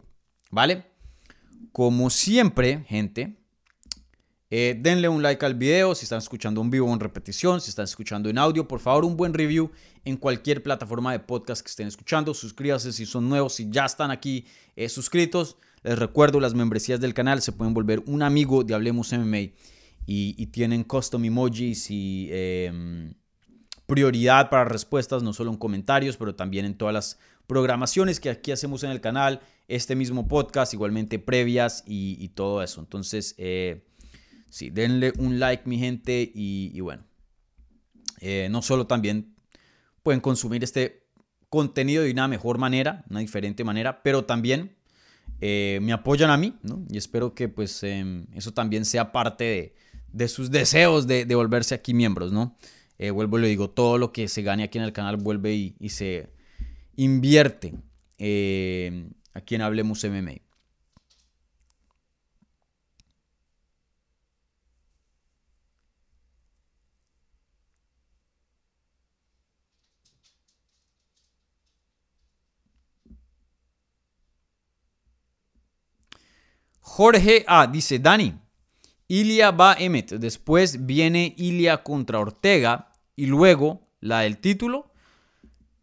[0.52, 0.86] ¿vale?
[1.72, 3.36] Como siempre, gente,
[4.52, 7.72] eh, denle un like al video si están escuchando en vivo o en repetición, si
[7.72, 9.72] están escuchando en audio, por favor un buen review
[10.06, 12.36] en cualquier plataforma de podcast que estén escuchando.
[12.36, 14.46] Suscríbanse si son nuevos, si ya están aquí
[14.88, 15.58] suscritos.
[15.84, 19.52] Les recuerdo, las membresías del canal se pueden volver un amigo de Hablemos MMA
[20.06, 23.14] y, tienen custom emojis y em,
[23.86, 28.52] prioridad para respuestas, no solo en comentarios, pero también en todas las programaciones que aquí
[28.52, 32.80] hacemos en el canal, este mismo podcast, igualmente previas y, todo eso.
[32.80, 33.86] Entonces, eh,
[34.50, 37.04] sí, denle un like, mi gente, y, bueno,
[38.22, 39.36] eh, no solo también
[40.02, 41.04] pueden consumir este
[41.50, 44.76] contenido de una mejor manera, una diferente manera, pero también
[45.42, 46.86] eh, me apoyan a mí, ¿no?
[46.90, 49.76] Y espero que pues em, eso también sea parte
[50.14, 52.56] de, sus deseos de, volverse aquí miembros, ¿no?
[52.98, 55.54] Eh, vuelvo y le digo, todo lo que se gane aquí en el canal vuelve
[55.54, 56.30] y, se
[56.96, 57.74] invierte
[58.20, 60.36] eh, aquí en Hablemos MMA.
[76.86, 77.66] Jorge A.
[77.66, 78.36] dice, Dani,
[79.08, 84.92] Ilia va Emmet, después viene Ilia contra Ortega y luego la del título.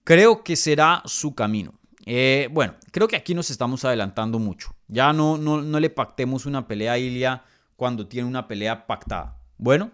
[0.05, 1.73] Creo que será su camino.
[2.05, 4.75] Eh, bueno, creo que aquí nos estamos adelantando mucho.
[4.89, 7.45] Ya no, no, no le pactemos una pelea a Ilia
[7.77, 9.39] cuando tiene una pelea pactada.
[9.57, 9.91] Bueno,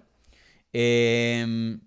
[0.73, 1.81] em,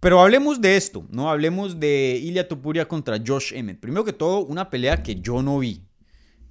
[0.00, 1.30] pero hablemos de esto, ¿no?
[1.30, 3.80] Hablemos de Ilia Topuria contra Josh Emmett.
[3.80, 5.82] Primero que todo, una pelea que yo no vi.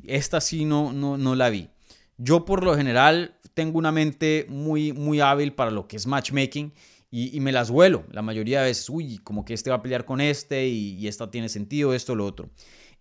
[0.07, 1.69] Esta sí no, no, la vi.
[2.17, 6.73] Yo por lo general tengo una mente muy, muy hábil para lo que es matchmaking
[7.11, 8.89] y, me las vuelo la mayoría de veces.
[8.89, 12.25] Uy, como que este va a pelear con este y, esta tiene sentido, esto, lo
[12.25, 12.49] otro.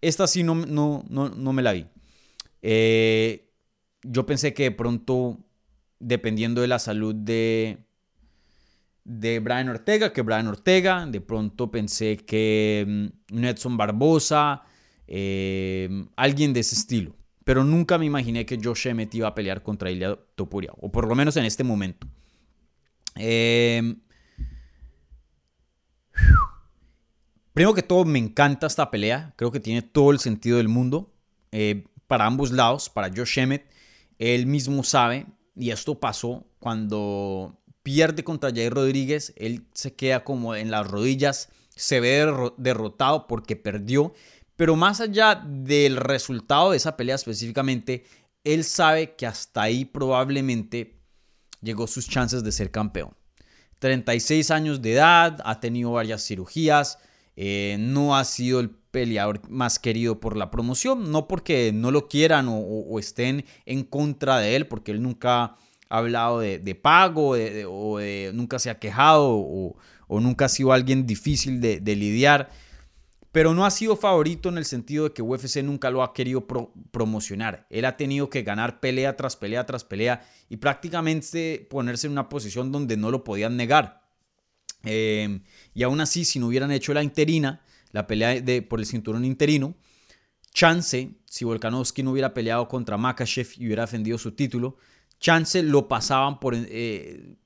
[0.00, 1.86] Esta sí no, no, no, me la vi.
[2.60, 3.52] Eh,
[4.02, 5.38] yo pensé que de pronto,
[5.98, 7.78] dependiendo de la salud de,
[9.04, 14.62] de Brian Ortega, que Brian Ortega, de pronto pensé que mm, Nedson Barbosa,
[15.06, 17.14] Em, alguien de ese estilo.
[17.44, 21.08] Pero nunca me imaginé que Josh Emmett iba a pelear contra Ilya Topuria, o por
[21.08, 22.06] lo menos en este momento.
[23.16, 24.00] Em,
[27.52, 29.34] primero que todo, me encanta esta pelea.
[29.36, 31.12] Creo que tiene todo el sentido del mundo
[31.50, 32.88] eh, para ambos lados.
[32.88, 33.66] Para Josh Emmett,
[34.18, 35.26] él mismo sabe,
[35.56, 39.34] y esto pasó cuando pierde contra Jair Rodríguez.
[39.36, 44.12] Él se queda como en las rodillas, se ve derrotado porque perdió
[44.56, 48.04] pero más allá del resultado de esa pelea específicamente,
[48.44, 51.00] él sabe que hasta ahí probablemente
[51.60, 53.16] llegó sus chances de ser campeón.
[53.78, 56.98] 36 años de edad, ha tenido varias cirugías,
[57.34, 62.08] eh, no ha sido el peleador más querido por la promoción, no porque no lo
[62.08, 65.56] quieran o, estén en contra de él, porque él nunca ha
[65.88, 67.34] hablado de, pago
[67.68, 68.00] o
[68.32, 69.76] nunca se ha quejado o,
[70.20, 72.50] nunca ha sido alguien difícil de lidiar
[73.32, 76.46] pero no ha sido favorito en el sentido de que UFC nunca lo ha querido
[76.90, 77.66] promocionar.
[77.70, 82.28] Él ha tenido que ganar pelea tras pelea tras pelea y prácticamente ponerse en una
[82.28, 84.02] posición donde no lo podían negar.
[84.84, 85.40] Eh,
[85.74, 87.62] y aún así, si no hubieran hecho la interina,
[87.92, 89.74] la pelea de, por el cinturón interino,
[90.52, 94.76] chance, si Volkanovski no hubiera peleado contra Makachev y hubiera defendido su título,
[95.18, 96.54] chance lo pasaban por...
[96.54, 97.36] Eh,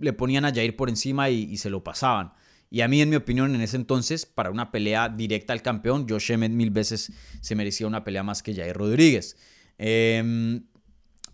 [0.00, 2.32] le ponían a Jair por encima y, se lo pasaban.
[2.70, 6.06] Y a mí, en mi opinión, en ese entonces, para una pelea directa al campeón,
[6.08, 9.36] Josh Emmett mil veces se merecía una pelea más que Jair Rodríguez.
[9.78, 10.64] Em,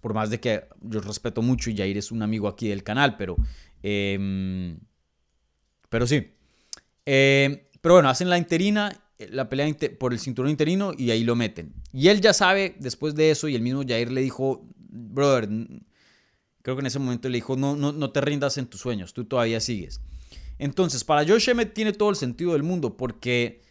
[0.00, 3.16] por más de que yo respeto mucho y Jair es un amigo aquí del canal,
[3.16, 3.36] pero...
[3.82, 4.78] Em,
[5.88, 6.34] pero sí.
[7.06, 9.00] Em, pero bueno, hacen la interina,
[9.30, 11.74] la pelea por el cinturón interino y ahí lo meten.
[11.92, 15.48] Y él ya sabe, después de eso, y el mismo Jair le dijo, brother,
[16.62, 19.12] creo que en ese momento le dijo, no, no, no te rindas en tus sueños,
[19.12, 20.00] tú todavía sigues.
[20.60, 23.62] Entonces, para Josh Emmett tiene todo el sentido del mundo porque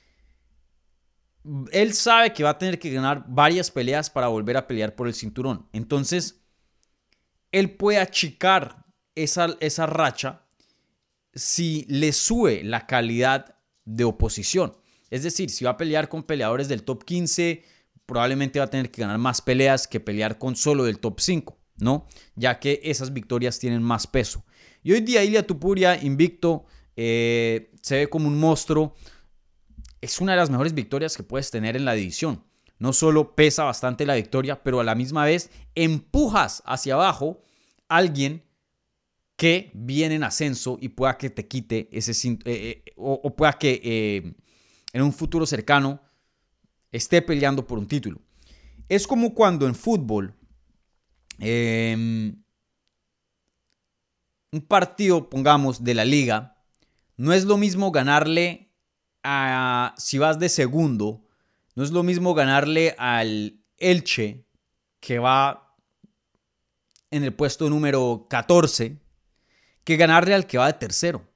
[1.72, 5.08] él sabe que va a tener que ganar varias peleas para volver a pelear por
[5.08, 5.70] el cinturón.
[5.72, 6.42] Entonces,
[7.52, 10.48] él puede achicar esa, esa racha
[11.36, 14.76] si le sube la calidad de oposición.
[15.12, 17.64] Es decir, si va a pelear con peleadores del top 15,
[18.08, 21.56] probablemente va a tener que ganar más peleas que pelear con solo del top 5,
[21.78, 22.08] ¿no?
[22.34, 24.44] Ya que esas victorias tienen más peso.
[24.82, 26.66] Y hoy día Ilia Tupuria, invicto,
[27.02, 28.94] eh, se ve como un monstruo.
[30.02, 32.44] Es una de las mejores victorias que puedes tener en la división.
[32.78, 37.42] No solo pesa bastante la victoria, pero a la misma vez empujas hacia abajo
[37.88, 38.44] a alguien
[39.38, 44.36] que viene en ascenso y pueda que te quite ese eh, eh, o, pueda que
[44.92, 46.02] en un futuro cercano
[46.92, 48.20] esté peleando por un título.
[48.90, 50.36] Es como cuando en fútbol
[51.38, 52.44] em,
[54.52, 56.59] un partido, pongamos, de la liga,
[57.20, 58.72] no es lo mismo ganarle
[59.24, 61.26] a, si vas de segundo,
[61.76, 64.46] no es lo mismo ganarle al Elche,
[65.02, 65.76] que va
[67.12, 69.02] en el puesto número 14,
[69.84, 71.28] que ganarle al que va de tercero.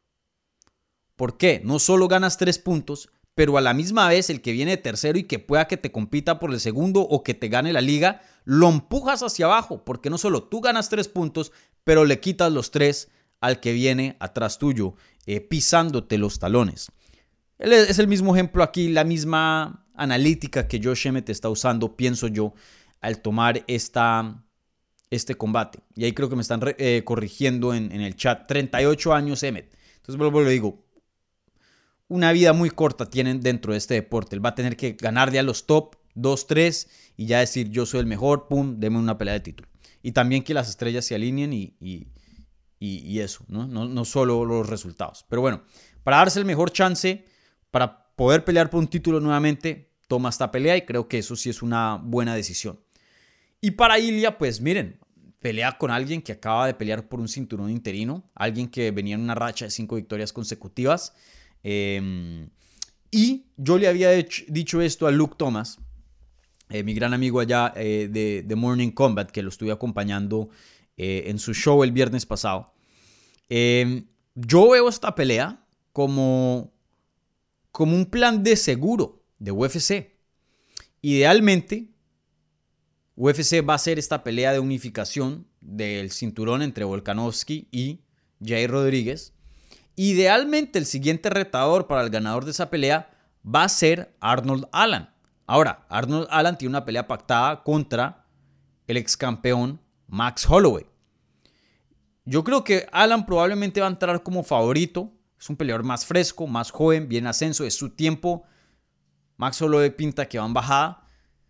[1.17, 1.61] ¿Por qué?
[1.65, 5.19] No solo ganas tres puntos, pero a la misma vez el que viene de tercero
[5.19, 8.21] y que pueda que te compita por el segundo o que te gane la liga,
[8.45, 11.51] lo empujas hacia abajo, porque no solo tú ganas tres puntos,
[11.83, 13.09] pero le quitas los tres
[13.43, 16.91] al que viene atrás tuyo, eh, pisándote los talones.
[17.59, 22.53] Es el mismo ejemplo aquí, la misma analítica que Josh Emmett está usando, pienso yo,
[22.99, 24.43] al tomar esta,
[25.09, 25.79] este combate.
[25.95, 28.47] Y ahí creo que me están eh, corrigiendo en, el chat.
[28.47, 29.73] 38 años Emmet.
[29.97, 30.83] Entonces vuelvo y le digo,
[32.07, 34.35] una vida muy corta tienen dentro de este deporte.
[34.35, 37.85] Él va a tener que ganarle a los top 2, 3 y ya decir yo
[37.85, 39.69] soy el mejor, pum, deme una pelea de título.
[40.01, 42.07] Y también que las estrellas se alineen y, y,
[43.19, 43.67] eso, ¿no?
[43.67, 43.87] ¿no?
[43.87, 45.25] No solo los resultados.
[45.29, 45.63] Pero bueno,
[46.03, 47.25] para darse el mejor chance,
[47.71, 51.49] para poder pelear por un título nuevamente, toma esta pelea y creo que eso sí
[51.49, 52.79] es una buena decisión.
[53.61, 54.99] Y para Ilia, pues miren,
[55.39, 59.21] pelea con alguien que acaba de pelear por un cinturón interino, alguien que venía en
[59.21, 61.13] una racha de cinco victorias consecutivas.
[61.63, 62.49] Em,
[63.11, 65.79] y yo le había dicho esto a Luke Thomas,
[66.69, 70.49] eh, mi gran amigo allá eh, de, Morning Combat, que lo estuve acompañando
[70.97, 72.72] eh, en su show el viernes pasado.
[73.55, 76.73] Em, yo veo esta pelea como,
[77.71, 80.17] como un plan de seguro de UFC.
[81.03, 81.91] Idealmente,
[83.15, 88.01] UFC va a hacer esta pelea de unificación del cinturón entre Volkanovski y
[88.43, 89.33] Jair Rodríguez.
[89.95, 93.11] Idealmente el siguiente retador para el ganador de esa pelea
[93.45, 95.09] va a ser Arnold Allen.
[95.45, 98.25] Ahora, Arnold Allen tiene una pelea pactada contra
[98.87, 100.87] el ex campeón Max Holloway.
[102.25, 105.11] Yo creo que Allen probablemente va a entrar como favorito.
[105.39, 108.43] Es un peleador más fresco, más joven, bien ascenso, es su tiempo.
[109.37, 111.07] Max Holloway pinta que va en bajada.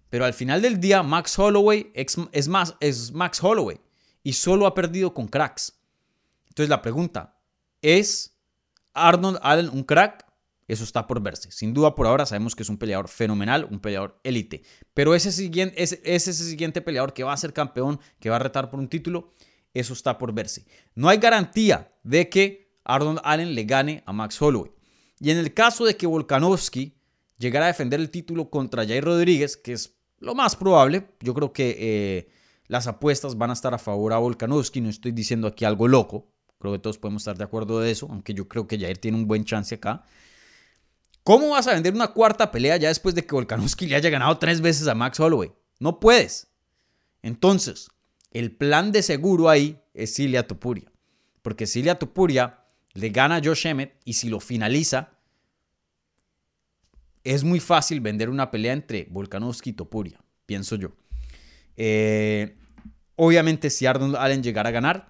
[0.09, 3.79] Pero al final del día, Max Holloway es, más, es Max Holloway
[4.23, 5.79] y solo ha perdido con cracks.
[6.49, 7.39] Entonces la pregunta,
[7.81, 8.37] ¿es
[8.93, 10.25] Arnold Allen un crack?
[10.67, 11.51] Eso está por verse.
[11.51, 14.63] Sin duda, por ahora sabemos que es un peleador fenomenal, un peleador élite.
[14.93, 18.69] Pero ese, siguiente, ese siguiente peleador que va a ser campeón, que va a retar
[18.69, 19.33] por un título,
[19.73, 20.65] eso está por verse.
[20.95, 24.71] No hay garantía de que Arnold Allen le gane a Max Holloway.
[25.19, 26.97] Y en el caso de que Volkanovski
[27.37, 31.53] llegara a defender el título contra Jair Rodríguez, que es lo más probable, yo creo
[31.53, 32.29] que eh,
[32.67, 36.31] las apuestas van a estar a favor a Volkanovski, no estoy diciendo aquí algo loco,
[36.59, 39.17] creo que todos podemos estar de acuerdo de eso, aunque yo creo que Jair tiene
[39.17, 40.03] un buen chance acá.
[41.23, 44.37] ¿Cómo vas a vender una cuarta pelea ya después de que Volkanovski le haya ganado
[44.37, 45.53] tres veces a Max Holloway?
[45.79, 46.47] No puedes.
[47.21, 47.89] Entonces,
[48.33, 50.91] el plan de seguro ahí es Cilia Topuria.
[51.41, 55.11] Porque Cilia Topuria le gana a Josh Emmett y si lo finaliza,
[57.23, 60.91] es muy fácil vender una pelea entre Volkanovski y Topuria, pienso yo.
[61.77, 62.57] Eh,
[63.15, 65.09] obviamente, si Arnold Allen llegara a ganar,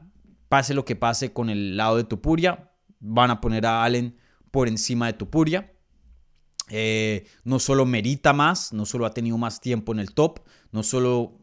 [0.50, 4.18] pase lo que pase con el lado de Topuria, van a poner a Allen
[4.52, 5.74] por encima de Tupuria.
[6.70, 10.40] Eh, no solo merita más, no solo ha tenido más tiempo en el top,
[10.72, 11.40] no solo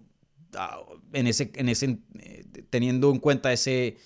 [0.55, 0.81] ah,
[1.13, 3.97] en ese, en ese, eh, teniendo en cuenta ese,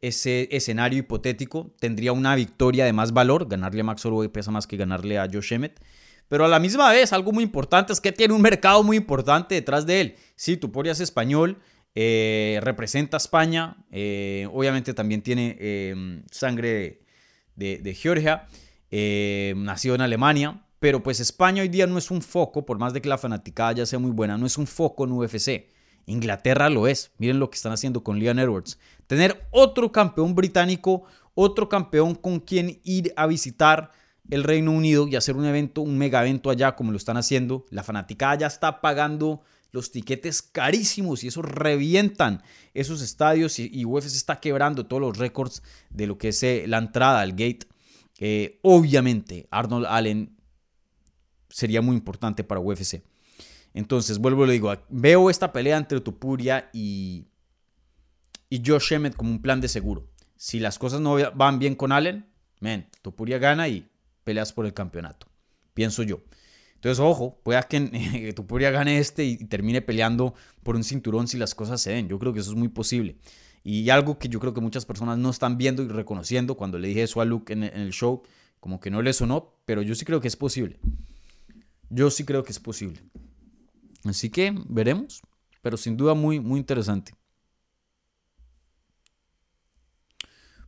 [0.00, 3.48] ese escenario hipotético, tendría una victoria de más valor.
[3.48, 5.80] Ganarle a Max Holloway pesa más que ganarle a Josh Emmett.
[6.28, 9.54] Pero a la misma vez, algo muy importante es que tiene un mercado muy importante
[9.54, 10.16] detrás de él.
[10.36, 11.58] Sí, Tupuria es español,
[11.94, 13.78] eh, representa a España,
[14.52, 17.00] obviamente también tiene sangre
[17.56, 18.46] de, de Georgia,
[18.90, 23.00] nació en Alemania, pero pues España hoy día no es un foco, por más de
[23.00, 25.66] que la fanaticada ya sea muy buena, no es un foco en UFC.
[26.08, 27.12] Inglaterra lo es.
[27.18, 28.78] Miren lo que están haciendo con Leon Edwards.
[29.06, 31.04] Tener otro campeón británico,
[31.34, 33.92] otro campeón con quien ir a visitar
[34.30, 37.66] el Reino Unido y hacer un evento, un mega evento allá como lo están haciendo.
[37.70, 42.42] La fanaticada ya está pagando los tiquetes carísimos y eso revientan
[42.72, 46.78] esos estadios y, UFC está quebrando todos los récords de lo que es eh, la
[46.78, 47.66] entrada al gate.
[48.62, 50.36] Obviamente, Arnold Allen
[51.48, 53.02] sería muy importante para UFC.
[53.78, 57.28] Entonces, vuelvo y le digo, veo esta pelea entre Tupuria y,
[58.50, 60.08] y Josh Emmett como un plan de seguro.
[60.34, 62.26] Si las cosas no van bien con Allen,
[62.58, 63.88] man, Tupuria gana y
[64.24, 65.28] peleas por el campeonato.
[65.74, 66.22] Pienso yo.
[66.74, 71.54] Entonces, ojo, pueda que Tupuria gane este y, termine peleando por un cinturón si las
[71.54, 72.08] cosas se den.
[72.08, 73.14] Yo creo que eso es muy posible.
[73.62, 76.88] Y algo que yo creo que muchas personas no están viendo y reconociendo cuando le
[76.88, 78.24] dije eso a Luke en el show,
[78.58, 80.80] como que no le sonó, pero yo sí creo que es posible.
[81.90, 83.02] Yo sí creo que es posible.
[84.04, 85.22] Así que veremos,
[85.62, 87.12] pero sin duda muy, muy interesante.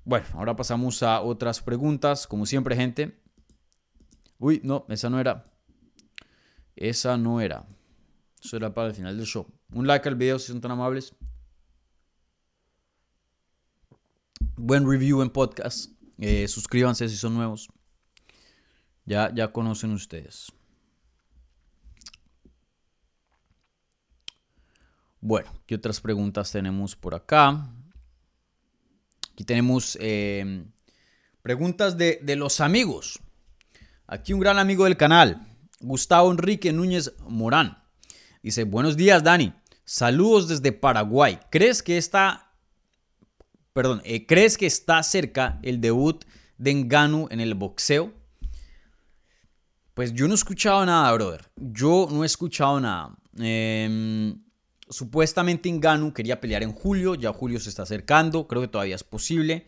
[0.04, 2.26] Bueno, ahora pasamos a otras preguntas.
[2.26, 3.20] Como siempre, gente.
[4.38, 5.52] Uy, no, esa no era.
[6.74, 7.66] Esa no era.
[8.42, 9.46] Eso era para el final del show.
[9.72, 11.14] Un like al video si son tan amables.
[14.56, 15.92] Buen review en podcast.
[16.18, 17.68] Eh, suscríbanse si son nuevos.
[19.04, 20.52] Ya, ya conocen ustedes.
[25.22, 27.70] Bueno, ¿qué otras preguntas tenemos por acá?
[29.32, 30.64] Aquí tenemos eh,
[31.42, 33.20] preguntas de, los amigos.
[34.06, 35.46] Aquí un gran amigo del canal,
[35.80, 37.84] Gustavo Enrique Núñez Morán.
[38.42, 39.52] Dice, buenos días Dani,
[39.84, 41.38] saludos desde Paraguay.
[41.50, 42.54] ¿Crees que está,
[43.74, 46.24] perdón, eh, ¿crees que está cerca el debut
[46.56, 48.14] de Enganu en el boxeo?
[49.92, 51.50] Pues yo no he escuchado nada, brother.
[51.56, 53.14] Yo no he escuchado nada.
[53.38, 54.34] Eh,
[54.90, 59.04] Supuestamente Inganu quería pelear en julio, ya julio se está acercando, creo que todavía es
[59.04, 59.66] posible.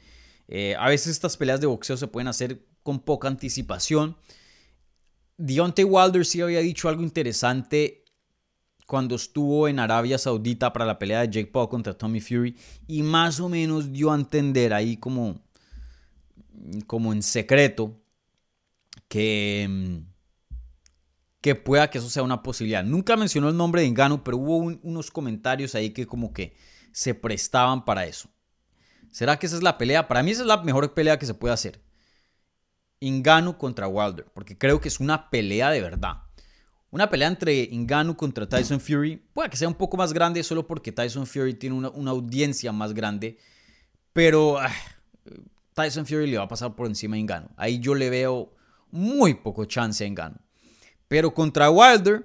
[0.49, 4.17] Eh, a veces estas peleas de boxeo se pueden hacer con poca anticipación.
[5.39, 8.05] Deontay Wilder sí había dicho algo interesante
[8.87, 12.57] cuando estuvo en Arabia Saudita para la pelea de Jake Paul contra Tommy Fury
[12.87, 15.41] y más o menos dio a entender ahí como,
[16.87, 18.03] como en secreto
[19.09, 20.12] que mm,
[21.43, 22.85] que pueda que eso sea una posibilidad.
[22.85, 26.57] Nunca mencionó el nombre de Engano, pero hubo unos comentarios ahí que como que
[26.93, 28.31] se prestaban para eso.
[29.11, 30.09] ¿Será que esa es la pelea?
[30.09, 31.83] Para mí esa es la mejor pelea que se puede hacer.
[33.01, 36.23] Ingano contra Wilder, porque creo que es una pelea de verdad.
[36.91, 40.67] Una pelea entre Ingano contra Tyson Fury, puede que sea un poco más grande solo
[40.67, 43.39] porque Tyson Fury tiene una, audiencia más grande,
[44.13, 44.71] pero ah,
[45.75, 47.51] Tyson Fury le va a pasar por encima a Ingano.
[47.57, 48.55] Ahí yo le veo
[48.93, 50.37] muy poco chance a Ingano.
[51.13, 52.25] Pero contra Wilder,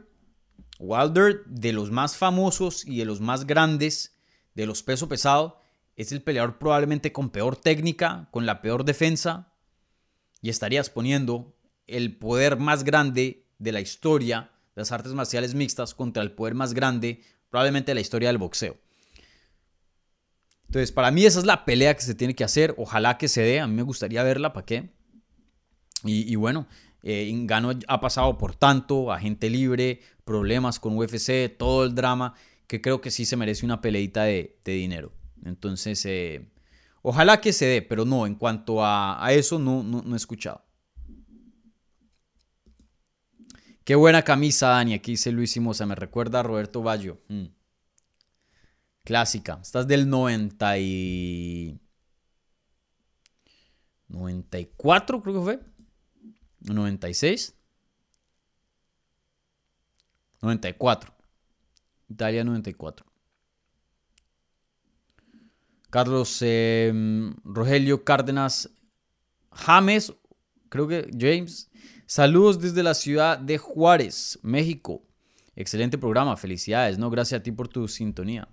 [0.80, 4.16] Wilder de los más famosos y de los más grandes
[4.56, 5.56] de los pesos pesados,
[5.98, 9.52] es el peleador probablemente con peor técnica, con la peor defensa,
[10.42, 11.54] y estarías poniendo
[11.86, 16.56] el poder más grande de la historia de las artes marciales mixtas contra el poder
[16.56, 18.78] más grande probablemente de la historia del boxeo.
[20.68, 22.74] Entonces, para mí esa es la pelea que se tiene que hacer.
[22.78, 23.60] Ojalá que se dé.
[23.60, 24.54] A mí me gustaría verla.
[24.54, 24.92] ¿Para qué?
[26.06, 26.68] Y, y bueno,
[27.10, 27.48] eh,
[27.88, 32.34] ha pasado por tanto, agente libre, problemas con UFC, todo el drama,
[32.68, 35.14] que creo que sí se merece una peleita de, dinero.
[35.46, 36.50] Entonces, eh,
[37.02, 40.66] ojalá que se dé, pero no, en cuanto a, eso no, no, he escuchado.
[43.86, 44.94] Qué buena camisa, Dani.
[44.94, 45.86] Aquí dice Luis Simosa.
[45.86, 47.22] Me recuerda a Roberto Baggio.
[47.30, 47.46] Mm.
[49.06, 49.60] Clásica.
[49.62, 51.80] Estás del 90 y...
[54.10, 55.77] 94, creo que fue.
[56.74, 57.56] 96.
[60.42, 61.14] 94.
[62.10, 63.06] Italia 94.
[65.90, 68.70] Carlos em, Rogelio Cárdenas
[69.52, 70.14] James,
[70.70, 71.70] creo que James.
[72.06, 75.04] Saludos desde la ciudad de Juárez, México.
[75.56, 77.10] Excelente programa, felicidades, ¿no?
[77.10, 78.48] Gracias a ti por tu sintonía.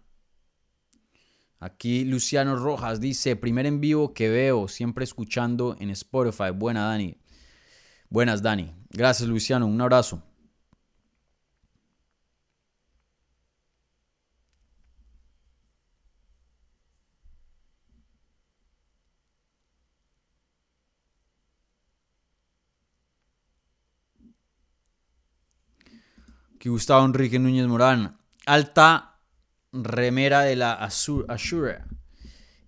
[1.61, 6.51] Aquí Luciano Rojas dice, primer en vivo que veo, siempre escuchando en Spotify.
[6.55, 7.17] Buena, Dani.
[8.09, 8.72] Buenas, Dani.
[8.90, 9.66] Gracias, Luciano.
[9.66, 10.22] Un abrazo.
[26.64, 28.16] Aquí Gustavo Enrique Núñez Morán.
[28.46, 29.18] Alta
[29.70, 31.86] remera de la Ashura.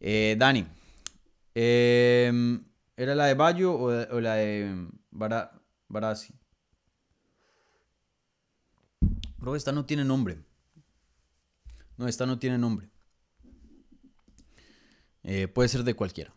[0.01, 0.66] Eh, Dani.
[1.55, 2.62] Em,
[2.95, 4.87] ¿Era la de Bayo o, la de
[5.17, 6.35] Barasi?
[9.39, 10.45] Bro, esta no tiene nombre.
[11.97, 12.91] No, esta no tiene nombre.
[15.23, 16.33] Eh, puede ser de cualquiera.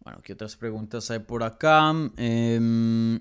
[0.00, 1.92] Bueno, ¿qué otras preguntas hay por acá?
[2.16, 3.20] Eh,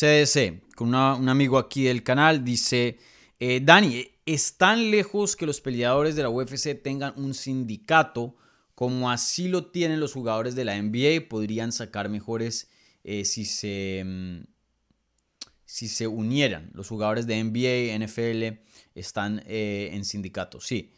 [0.00, 2.98] CDC, con un amigo aquí del canal, dice,
[3.38, 8.36] eh, Dani, ¿es tan lejos que los peleadores de la UFC tengan un sindicato
[8.74, 11.28] como así lo tienen los jugadores de la NBA?
[11.28, 12.70] Podrían sacar mejores
[13.04, 14.44] eh, si, se, mm,
[15.66, 16.70] si se unieran.
[16.72, 18.62] Los jugadores de NBA, NFL
[18.94, 20.92] están eh, en sindicato, sí.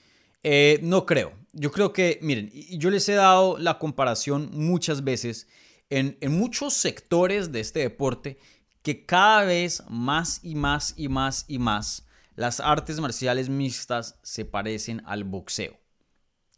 [0.83, 1.33] no creo.
[1.53, 5.49] Yo creo que, miren, yo les he dado la comparación muchas veces.
[5.91, 8.39] En, en muchos sectores de este deporte
[8.83, 14.45] que cada vez más y más y más y más las artes marciales mixtas se
[14.45, 15.79] parecen al boxeo.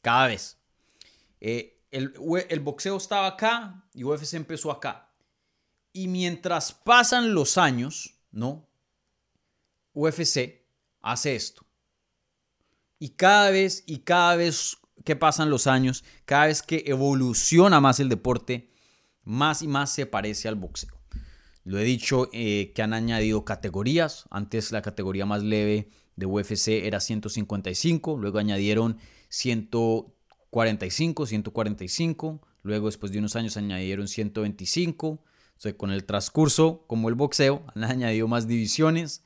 [0.03, 0.59] Cada vez.
[1.41, 2.14] Eh, el,
[2.49, 5.12] el, boxeo estaba acá y UFC empezó acá.
[5.93, 8.68] Y mientras pasan los años, ¿no?
[9.93, 10.64] UFC
[11.01, 11.64] hace esto.
[12.99, 18.01] Y cada vez y cada vez que pasan los años, cada vez que evoluciona más
[18.01, 18.72] el deporte,
[19.22, 21.03] más y más se parece al boxeo.
[21.64, 24.26] Lo he dicho eh, que han añadido categorías.
[24.30, 28.98] Antes la categoría más leve de UFC era 155, luego añadieron
[29.30, 35.24] 145, 145, luego después de unos años añadieron 125.
[35.76, 39.22] con el transcurso, como el boxeo, han añadido más divisiones.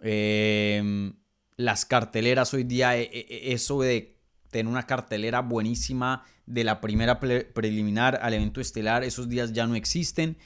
[0.00, 1.14] Em,
[1.56, 4.18] las carteleras hoy día, e, e, e, eso de
[4.50, 9.76] tener una cartelera buenísima de la primera preliminar al evento estelar, esos días ya no
[9.76, 10.36] existen.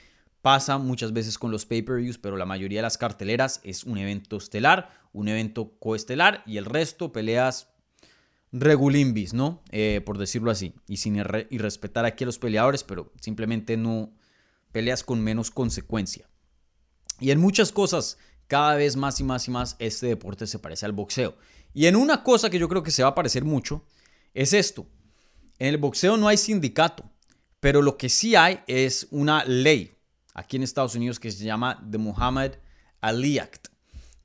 [0.42, 4.36] Pasa muchas veces con los pay-per-views, pero la mayoría de las carteleras es un evento
[4.36, 7.68] estelar, un evento coestelar y el resto peleas
[8.52, 9.62] regulimbis, ¿no?
[9.70, 10.74] Eh, por decirlo así.
[10.86, 14.12] Y sin y respetar aquí a los peleadores, pero simplemente no
[14.72, 16.28] peleas con menos consecuencia.
[17.20, 20.86] Y en muchas cosas, cada vez más y más y más, este deporte se parece
[20.86, 21.36] al boxeo.
[21.74, 23.84] Y en una cosa que yo creo que se va a parecer mucho,
[24.34, 24.86] es esto.
[25.58, 27.10] En el boxeo no hay sindicato,
[27.60, 29.97] pero lo que sí hay es una ley,
[30.38, 32.52] aquí en Estados Unidos que se llama The Muhammad
[33.00, 33.68] Ali Act,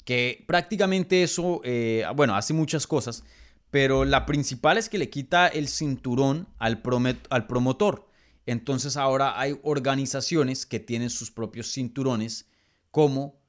[0.05, 3.23] que prácticamente eso, eh, bueno, hace muchas cosas,
[3.71, 6.83] pero la principal es que le quita el cinturón al,
[7.29, 8.07] al promotor.
[8.45, 12.45] Entonces ahora hay organizaciones que tienen sus propios cinturones
[12.91, 13.41] como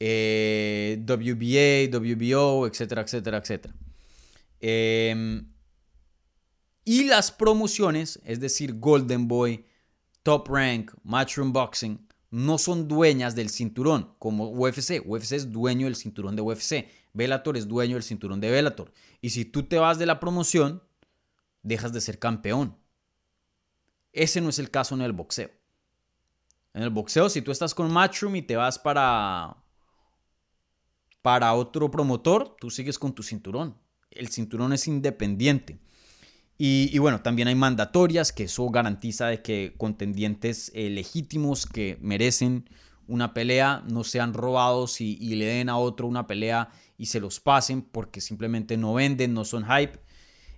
[0.00, 3.74] eh, WBA, WBO, etcétera, etcétera, etcétera.
[4.60, 5.52] Em,
[6.84, 9.66] y las promociones, es decir, Golden Boy,
[10.22, 15.02] Top Rank, Matchroom Boxing, no son dueñas del cinturón, como UFC.
[15.04, 16.88] UFC es dueño del cinturón de UFC.
[17.12, 18.92] Bellator es dueño del cinturón de Bellator.
[19.20, 20.82] Y si tú te vas de la promoción,
[21.62, 22.76] dejas de ser campeón.
[24.12, 25.50] Ese no es el caso en el boxeo.
[26.74, 29.62] En el boxeo, si tú estás con Matchroom y te vas para,
[31.20, 33.76] para otro promotor, tú sigues con tu cinturón.
[34.10, 35.78] El cinturón es independiente.
[36.64, 42.70] Y, bueno, también hay mandatorias, que eso garantiza de que contendientes eh, legítimos que merecen
[43.08, 47.40] una pelea no sean robados y, le den a otro una pelea y se los
[47.40, 49.98] pasen porque simplemente no venden, no son hype.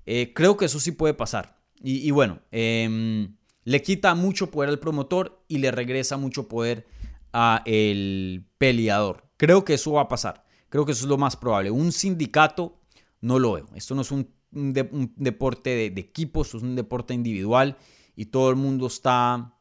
[0.05, 1.59] Eh, creo que eso sí puede pasar.
[1.82, 3.34] Y, bueno, em,
[3.64, 6.86] le quita mucho poder al promotor y le regresa mucho poder
[7.32, 9.24] al peleador.
[9.38, 10.44] Creo que eso va a pasar.
[10.68, 11.70] Creo que eso es lo más probable.
[11.70, 12.78] Un sindicato
[13.22, 13.70] no lo veo.
[13.74, 17.76] Esto no es un un, deporte de, equipos, es un deporte individual
[18.16, 19.55] y todo el mundo está,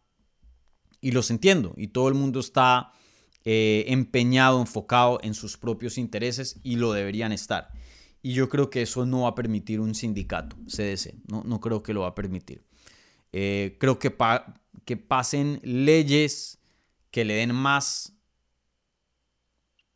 [1.01, 2.91] y los entiendo, y todo el mundo está
[3.45, 7.69] eh, empeñado, enfocado en sus propios intereses y lo deberían estar.
[8.21, 11.83] Y yo creo que eso no va a permitir un sindicato, CDC, no, no creo
[11.83, 12.63] que lo va a permitir.
[13.33, 14.15] Eh, creo que,
[14.85, 16.59] que pasen leyes
[17.09, 18.13] que le den más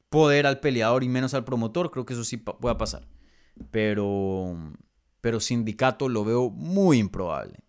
[0.09, 3.07] poder al peleador y menos al promotor, creo que eso sí pueda pasar.
[3.71, 4.55] Pero,
[5.28, 7.59] pero sindicato lo veo muy improbable.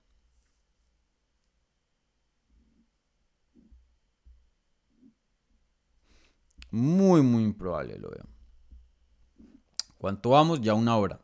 [6.71, 8.29] Muy, muy improbable lo veo.
[9.97, 10.61] ¿Cuánto vamos?
[10.61, 11.21] Ya una hora.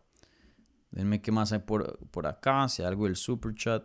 [0.91, 3.85] Denme qué más hay por, por acá, si hay algo del super chat.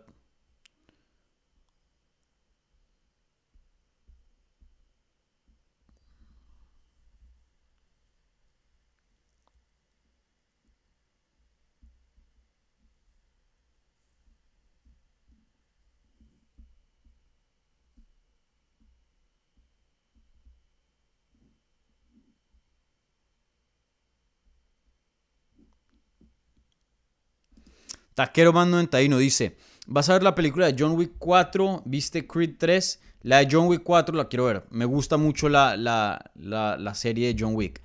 [28.20, 29.56] Taquero Man 91 dice,
[29.86, 33.66] vas a ver la película de John Wick 4, viste Creed 3, la de John
[33.66, 37.80] Wick 4 la quiero ver, me gusta mucho la, la, serie de John Wick.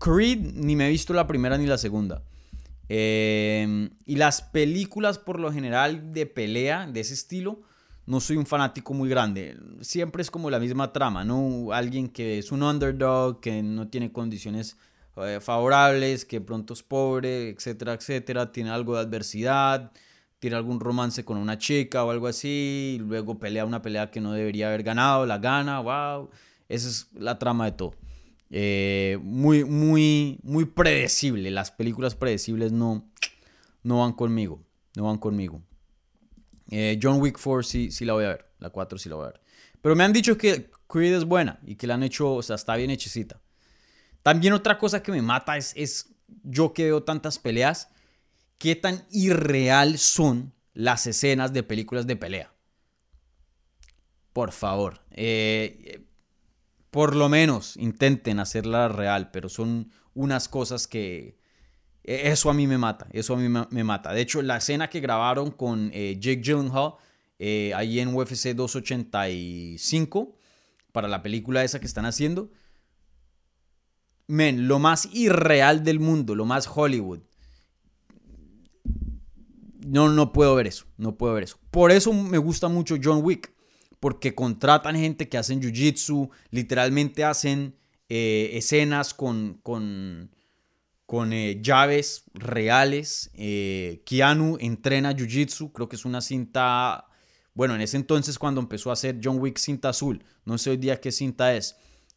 [0.00, 2.24] Creed ni me he visto la primera ni la segunda.
[2.88, 7.60] Em, y las películas por lo general de pelea de ese estilo,
[8.06, 9.56] no soy un fanático muy grande.
[9.82, 11.70] Siempre es como la misma trama, ¿no?
[11.72, 14.78] Alguien que es un underdog, que no tiene condiciones
[15.24, 19.92] eh, favorables, que pronto es pobre, etcétera, etcétera, tiene algo de adversidad,
[20.38, 24.32] tiene algún romance con una chica o algo así, luego pelea una pelea que no
[24.32, 26.28] debería haber ganado, la gana, wow,
[26.68, 27.94] esa es la trama de todo.
[28.50, 33.10] Eh, muy, muy, muy predecible, las películas predecibles no,
[33.82, 34.62] no van conmigo,
[34.96, 35.62] no van conmigo.
[36.70, 39.24] Eh, John Wick 4 sí, sí la voy a ver, la 4 sí la voy
[39.24, 39.40] a ver.
[39.80, 42.56] Pero me han dicho que Creed es buena y que la han hecho, o sea,
[42.56, 43.40] está bien hechicita.
[44.26, 46.12] También otra cosa que me mata es, es
[46.42, 47.90] yo que veo tantas peleas,
[48.58, 52.52] qué tan irreal son las escenas de películas de pelea.
[54.32, 56.04] Por favor, eh,
[56.90, 61.38] por lo menos intenten hacerla real, pero son unas cosas que
[62.02, 64.12] e, eso a mí me mata, eso a mí me, mata.
[64.12, 66.94] De hecho, la escena que grabaron con eh, Jake Gyllenhaal
[67.38, 70.36] eh, ahí en UFC 285
[70.90, 72.50] para la película esa que están haciendo,
[74.26, 77.20] men, lo más irreal del mundo, lo más Hollywood.
[79.86, 81.58] No, no puedo ver eso, no puedo ver eso.
[81.70, 83.52] Por eso me gusta mucho John Wick,
[84.00, 87.76] porque contratan gente que hacen jiu-jitsu, literalmente hacen
[88.08, 90.34] eh, escenas con, con,
[91.06, 93.30] con eh, llaves reales.
[93.34, 97.06] Eh, Keanu entrena jiu-jitsu, creo que es una cinta,
[97.54, 100.78] bueno, en ese entonces cuando empezó a hacer John Wick cinta azul, no sé hoy
[100.78, 101.76] día qué cinta es,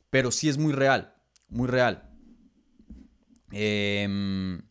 [0.09, 1.18] pero sí es muy real
[1.49, 2.09] muy real.
[3.51, 4.61] Em,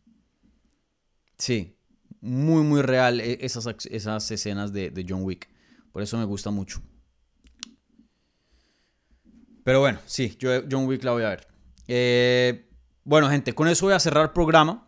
[1.37, 1.77] sí,
[2.21, 5.49] muy, muy real e, esas, esas escenas de, John Wick.
[5.91, 6.81] Por eso me gusta mucho.
[9.63, 11.47] Pero bueno, sí, yo John Wick la voy a ver.
[11.87, 12.69] Eh,
[13.03, 14.87] bueno, gente, con eso voy a cerrar el programa.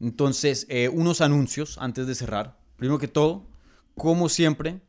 [0.00, 2.58] Entonces, eh, unos anuncios antes de cerrar.
[2.76, 3.46] Primero que todo,
[3.94, 4.80] como siempre,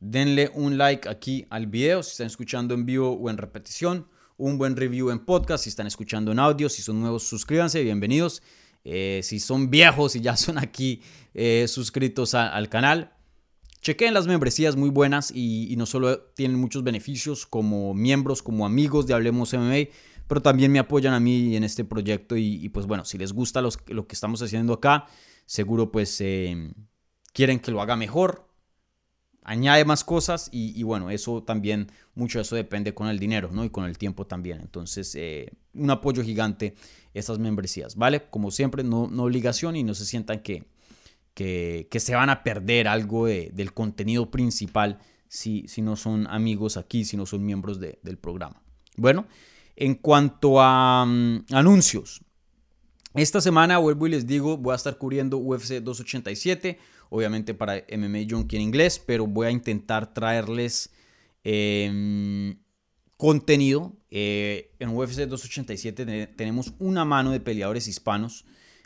[0.00, 4.06] denle un like aquí al video si están escuchando en vivo o en repetición
[4.38, 8.40] un buen review en podcast, si están escuchando en audio, si son nuevos, suscríbanse, bienvenidos.
[8.84, 11.02] Eh, si son viejos y ya son aquí
[11.34, 13.12] eh, suscritos al canal,
[13.82, 19.06] chequen las membresías muy buenas y, no solo tienen muchos beneficios como miembros, como amigos
[19.06, 19.88] de Hablemos MMA,
[20.28, 23.60] pero también me apoyan a mí en este proyecto y, pues bueno, si les gusta
[23.60, 25.06] lo que estamos haciendo acá,
[25.46, 26.72] seguro pues eh,
[27.32, 28.47] quieren que lo haga mejor,
[29.48, 33.64] añade más cosas y, bueno, eso también, mucho de eso depende con el dinero, ¿no?
[33.64, 34.60] Y con el tiempo también.
[34.60, 36.74] Entonces, eh, un apoyo gigante
[37.14, 38.26] estas membresías, ¿vale?
[38.28, 40.66] Como siempre, no, obligación y no se sientan que,
[41.34, 47.06] que, se van a perder algo del contenido principal si, si no son amigos aquí,
[47.06, 48.60] si no son miembros del programa.
[48.96, 49.26] Bueno,
[49.76, 52.20] en cuanto a mm, anuncios,
[53.18, 56.78] esta semana vuelvo y les digo, voy a estar cubriendo UFC 287
[57.10, 60.90] obviamente para MMA Junkie en inglés, pero voy a intentar traerles
[61.44, 62.56] em,
[63.16, 63.96] contenido.
[64.10, 68.44] Eh, en UFC 287 tenemos una mano de peleadores hispanos.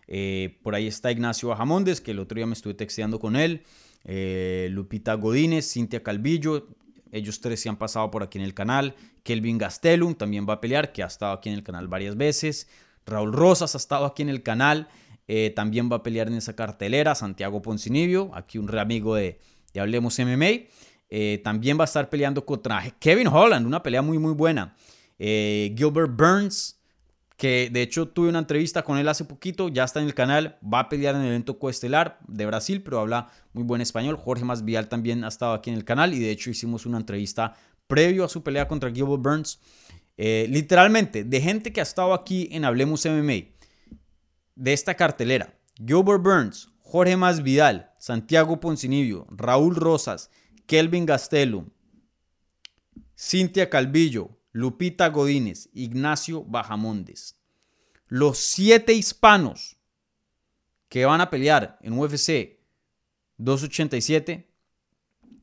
[0.08, 3.62] Eh, por ahí está Ignacio Bajamondes, que el otro día me estuve texteando con él.
[4.04, 6.68] Eh, Lupita Godínez, Cintia Calvillo,
[7.12, 8.96] ellos tres se han pasado por aquí en el canal.
[9.22, 12.68] Kelvin Gastelum también va a pelear, que ha estado aquí en el canal varias veces.
[13.06, 14.88] Raúl Rosas ha estado aquí en el canal.
[15.28, 19.40] Eh, también va a pelear en esa cartelera Santiago Poncinibio, aquí un re amigo de,
[19.78, 20.66] Hablemos MMA.
[21.08, 24.74] Eh, también va a estar peleando contra Kevin Holland, una pelea muy muy buena.
[25.18, 26.80] Eh, Gilbert Burns,
[27.36, 30.58] que de hecho tuve una entrevista con él hace poquito, ya está en el canal,
[30.62, 34.16] va a pelear en el evento coestelar de Brasil, pero habla muy buen español.
[34.16, 37.54] Jorge Masvial también ha estado aquí en el canal y de hecho hicimos una entrevista
[37.86, 39.60] previo a su pelea contra Gilbert Burns.
[40.16, 43.52] Eh, literalmente, de gente que ha estado aquí en Hablemos MMA,
[44.54, 50.30] de esta cartelera, Gilbert Burns, Jorge Masvidal, Santiago Poncinibio, Raúl Rosas,
[50.66, 51.70] Kelvin Gastelum,
[53.16, 57.38] Cintia Calvillo, Lupita Godínez, Ignacio Bajamondes.
[58.08, 59.78] Los siete hispanos
[60.88, 62.58] que van a pelear en UFC
[63.38, 64.52] 287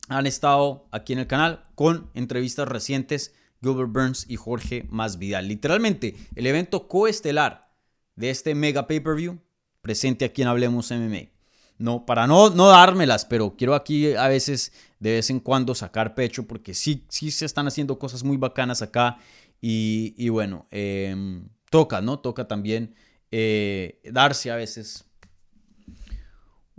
[0.08, 5.48] han estado aquí en el canal con entrevistas recientes Gilbert Burns y Jorge Masvidal.
[5.48, 7.72] Literalmente, el evento coestelar
[8.16, 9.38] de este mega pay-per-view
[9.80, 11.30] presente aquí en Hablemos MMA.
[11.78, 16.14] No, para no, no dármelas, pero quiero aquí a veces, de vez en cuando, sacar
[16.14, 19.18] pecho, porque sí, sí se están haciendo cosas muy bacanas acá.
[19.62, 22.18] Y, bueno, em, toca, ¿no?
[22.18, 22.94] Toca también
[23.30, 25.09] eh, darse a veces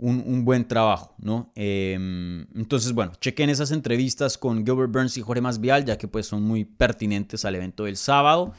[0.02, 1.52] un, buen trabajo, ¿no?
[1.54, 6.26] Em, entonces, bueno, chequen esas entrevistas con Gilbert Burns y Jorge Masvial, ya que pues
[6.26, 8.52] son muy pertinentes al evento del sábado.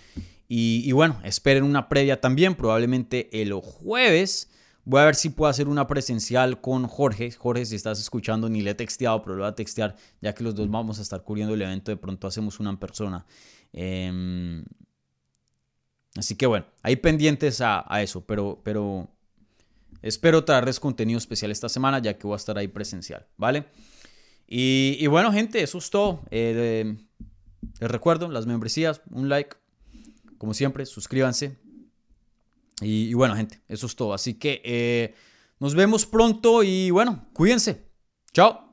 [0.48, 4.52] Y, bueno, esperen una previa también, probablemente el jueves.
[4.86, 7.32] Voy a ver si puedo hacer una presencial con Jorge.
[7.32, 10.44] Jorge, si estás escuchando, ni le he texteado, pero lo voy a textear, ya que
[10.44, 11.90] los dos vamos a estar cubriendo el evento.
[11.90, 13.26] De pronto hacemos una en persona.
[13.72, 14.64] Em,
[16.16, 19.10] así que bueno, ahí pendientes a, eso, pero, pero
[20.02, 23.66] Espero traerles contenido especial esta semana, ya que voy a estar ahí presencial, ¿vale?
[24.48, 26.22] Y, bueno, gente, eso es todo.
[26.30, 26.98] Eh,
[27.80, 29.56] les recuerdo, las membresías, un like,
[30.38, 31.58] como siempre, suscríbanse.
[32.82, 34.14] Y, bueno, gente, eso es todo.
[34.14, 35.16] Así que eh,
[35.60, 37.90] nos vemos pronto y bueno, cuídense.
[38.34, 38.73] Chao.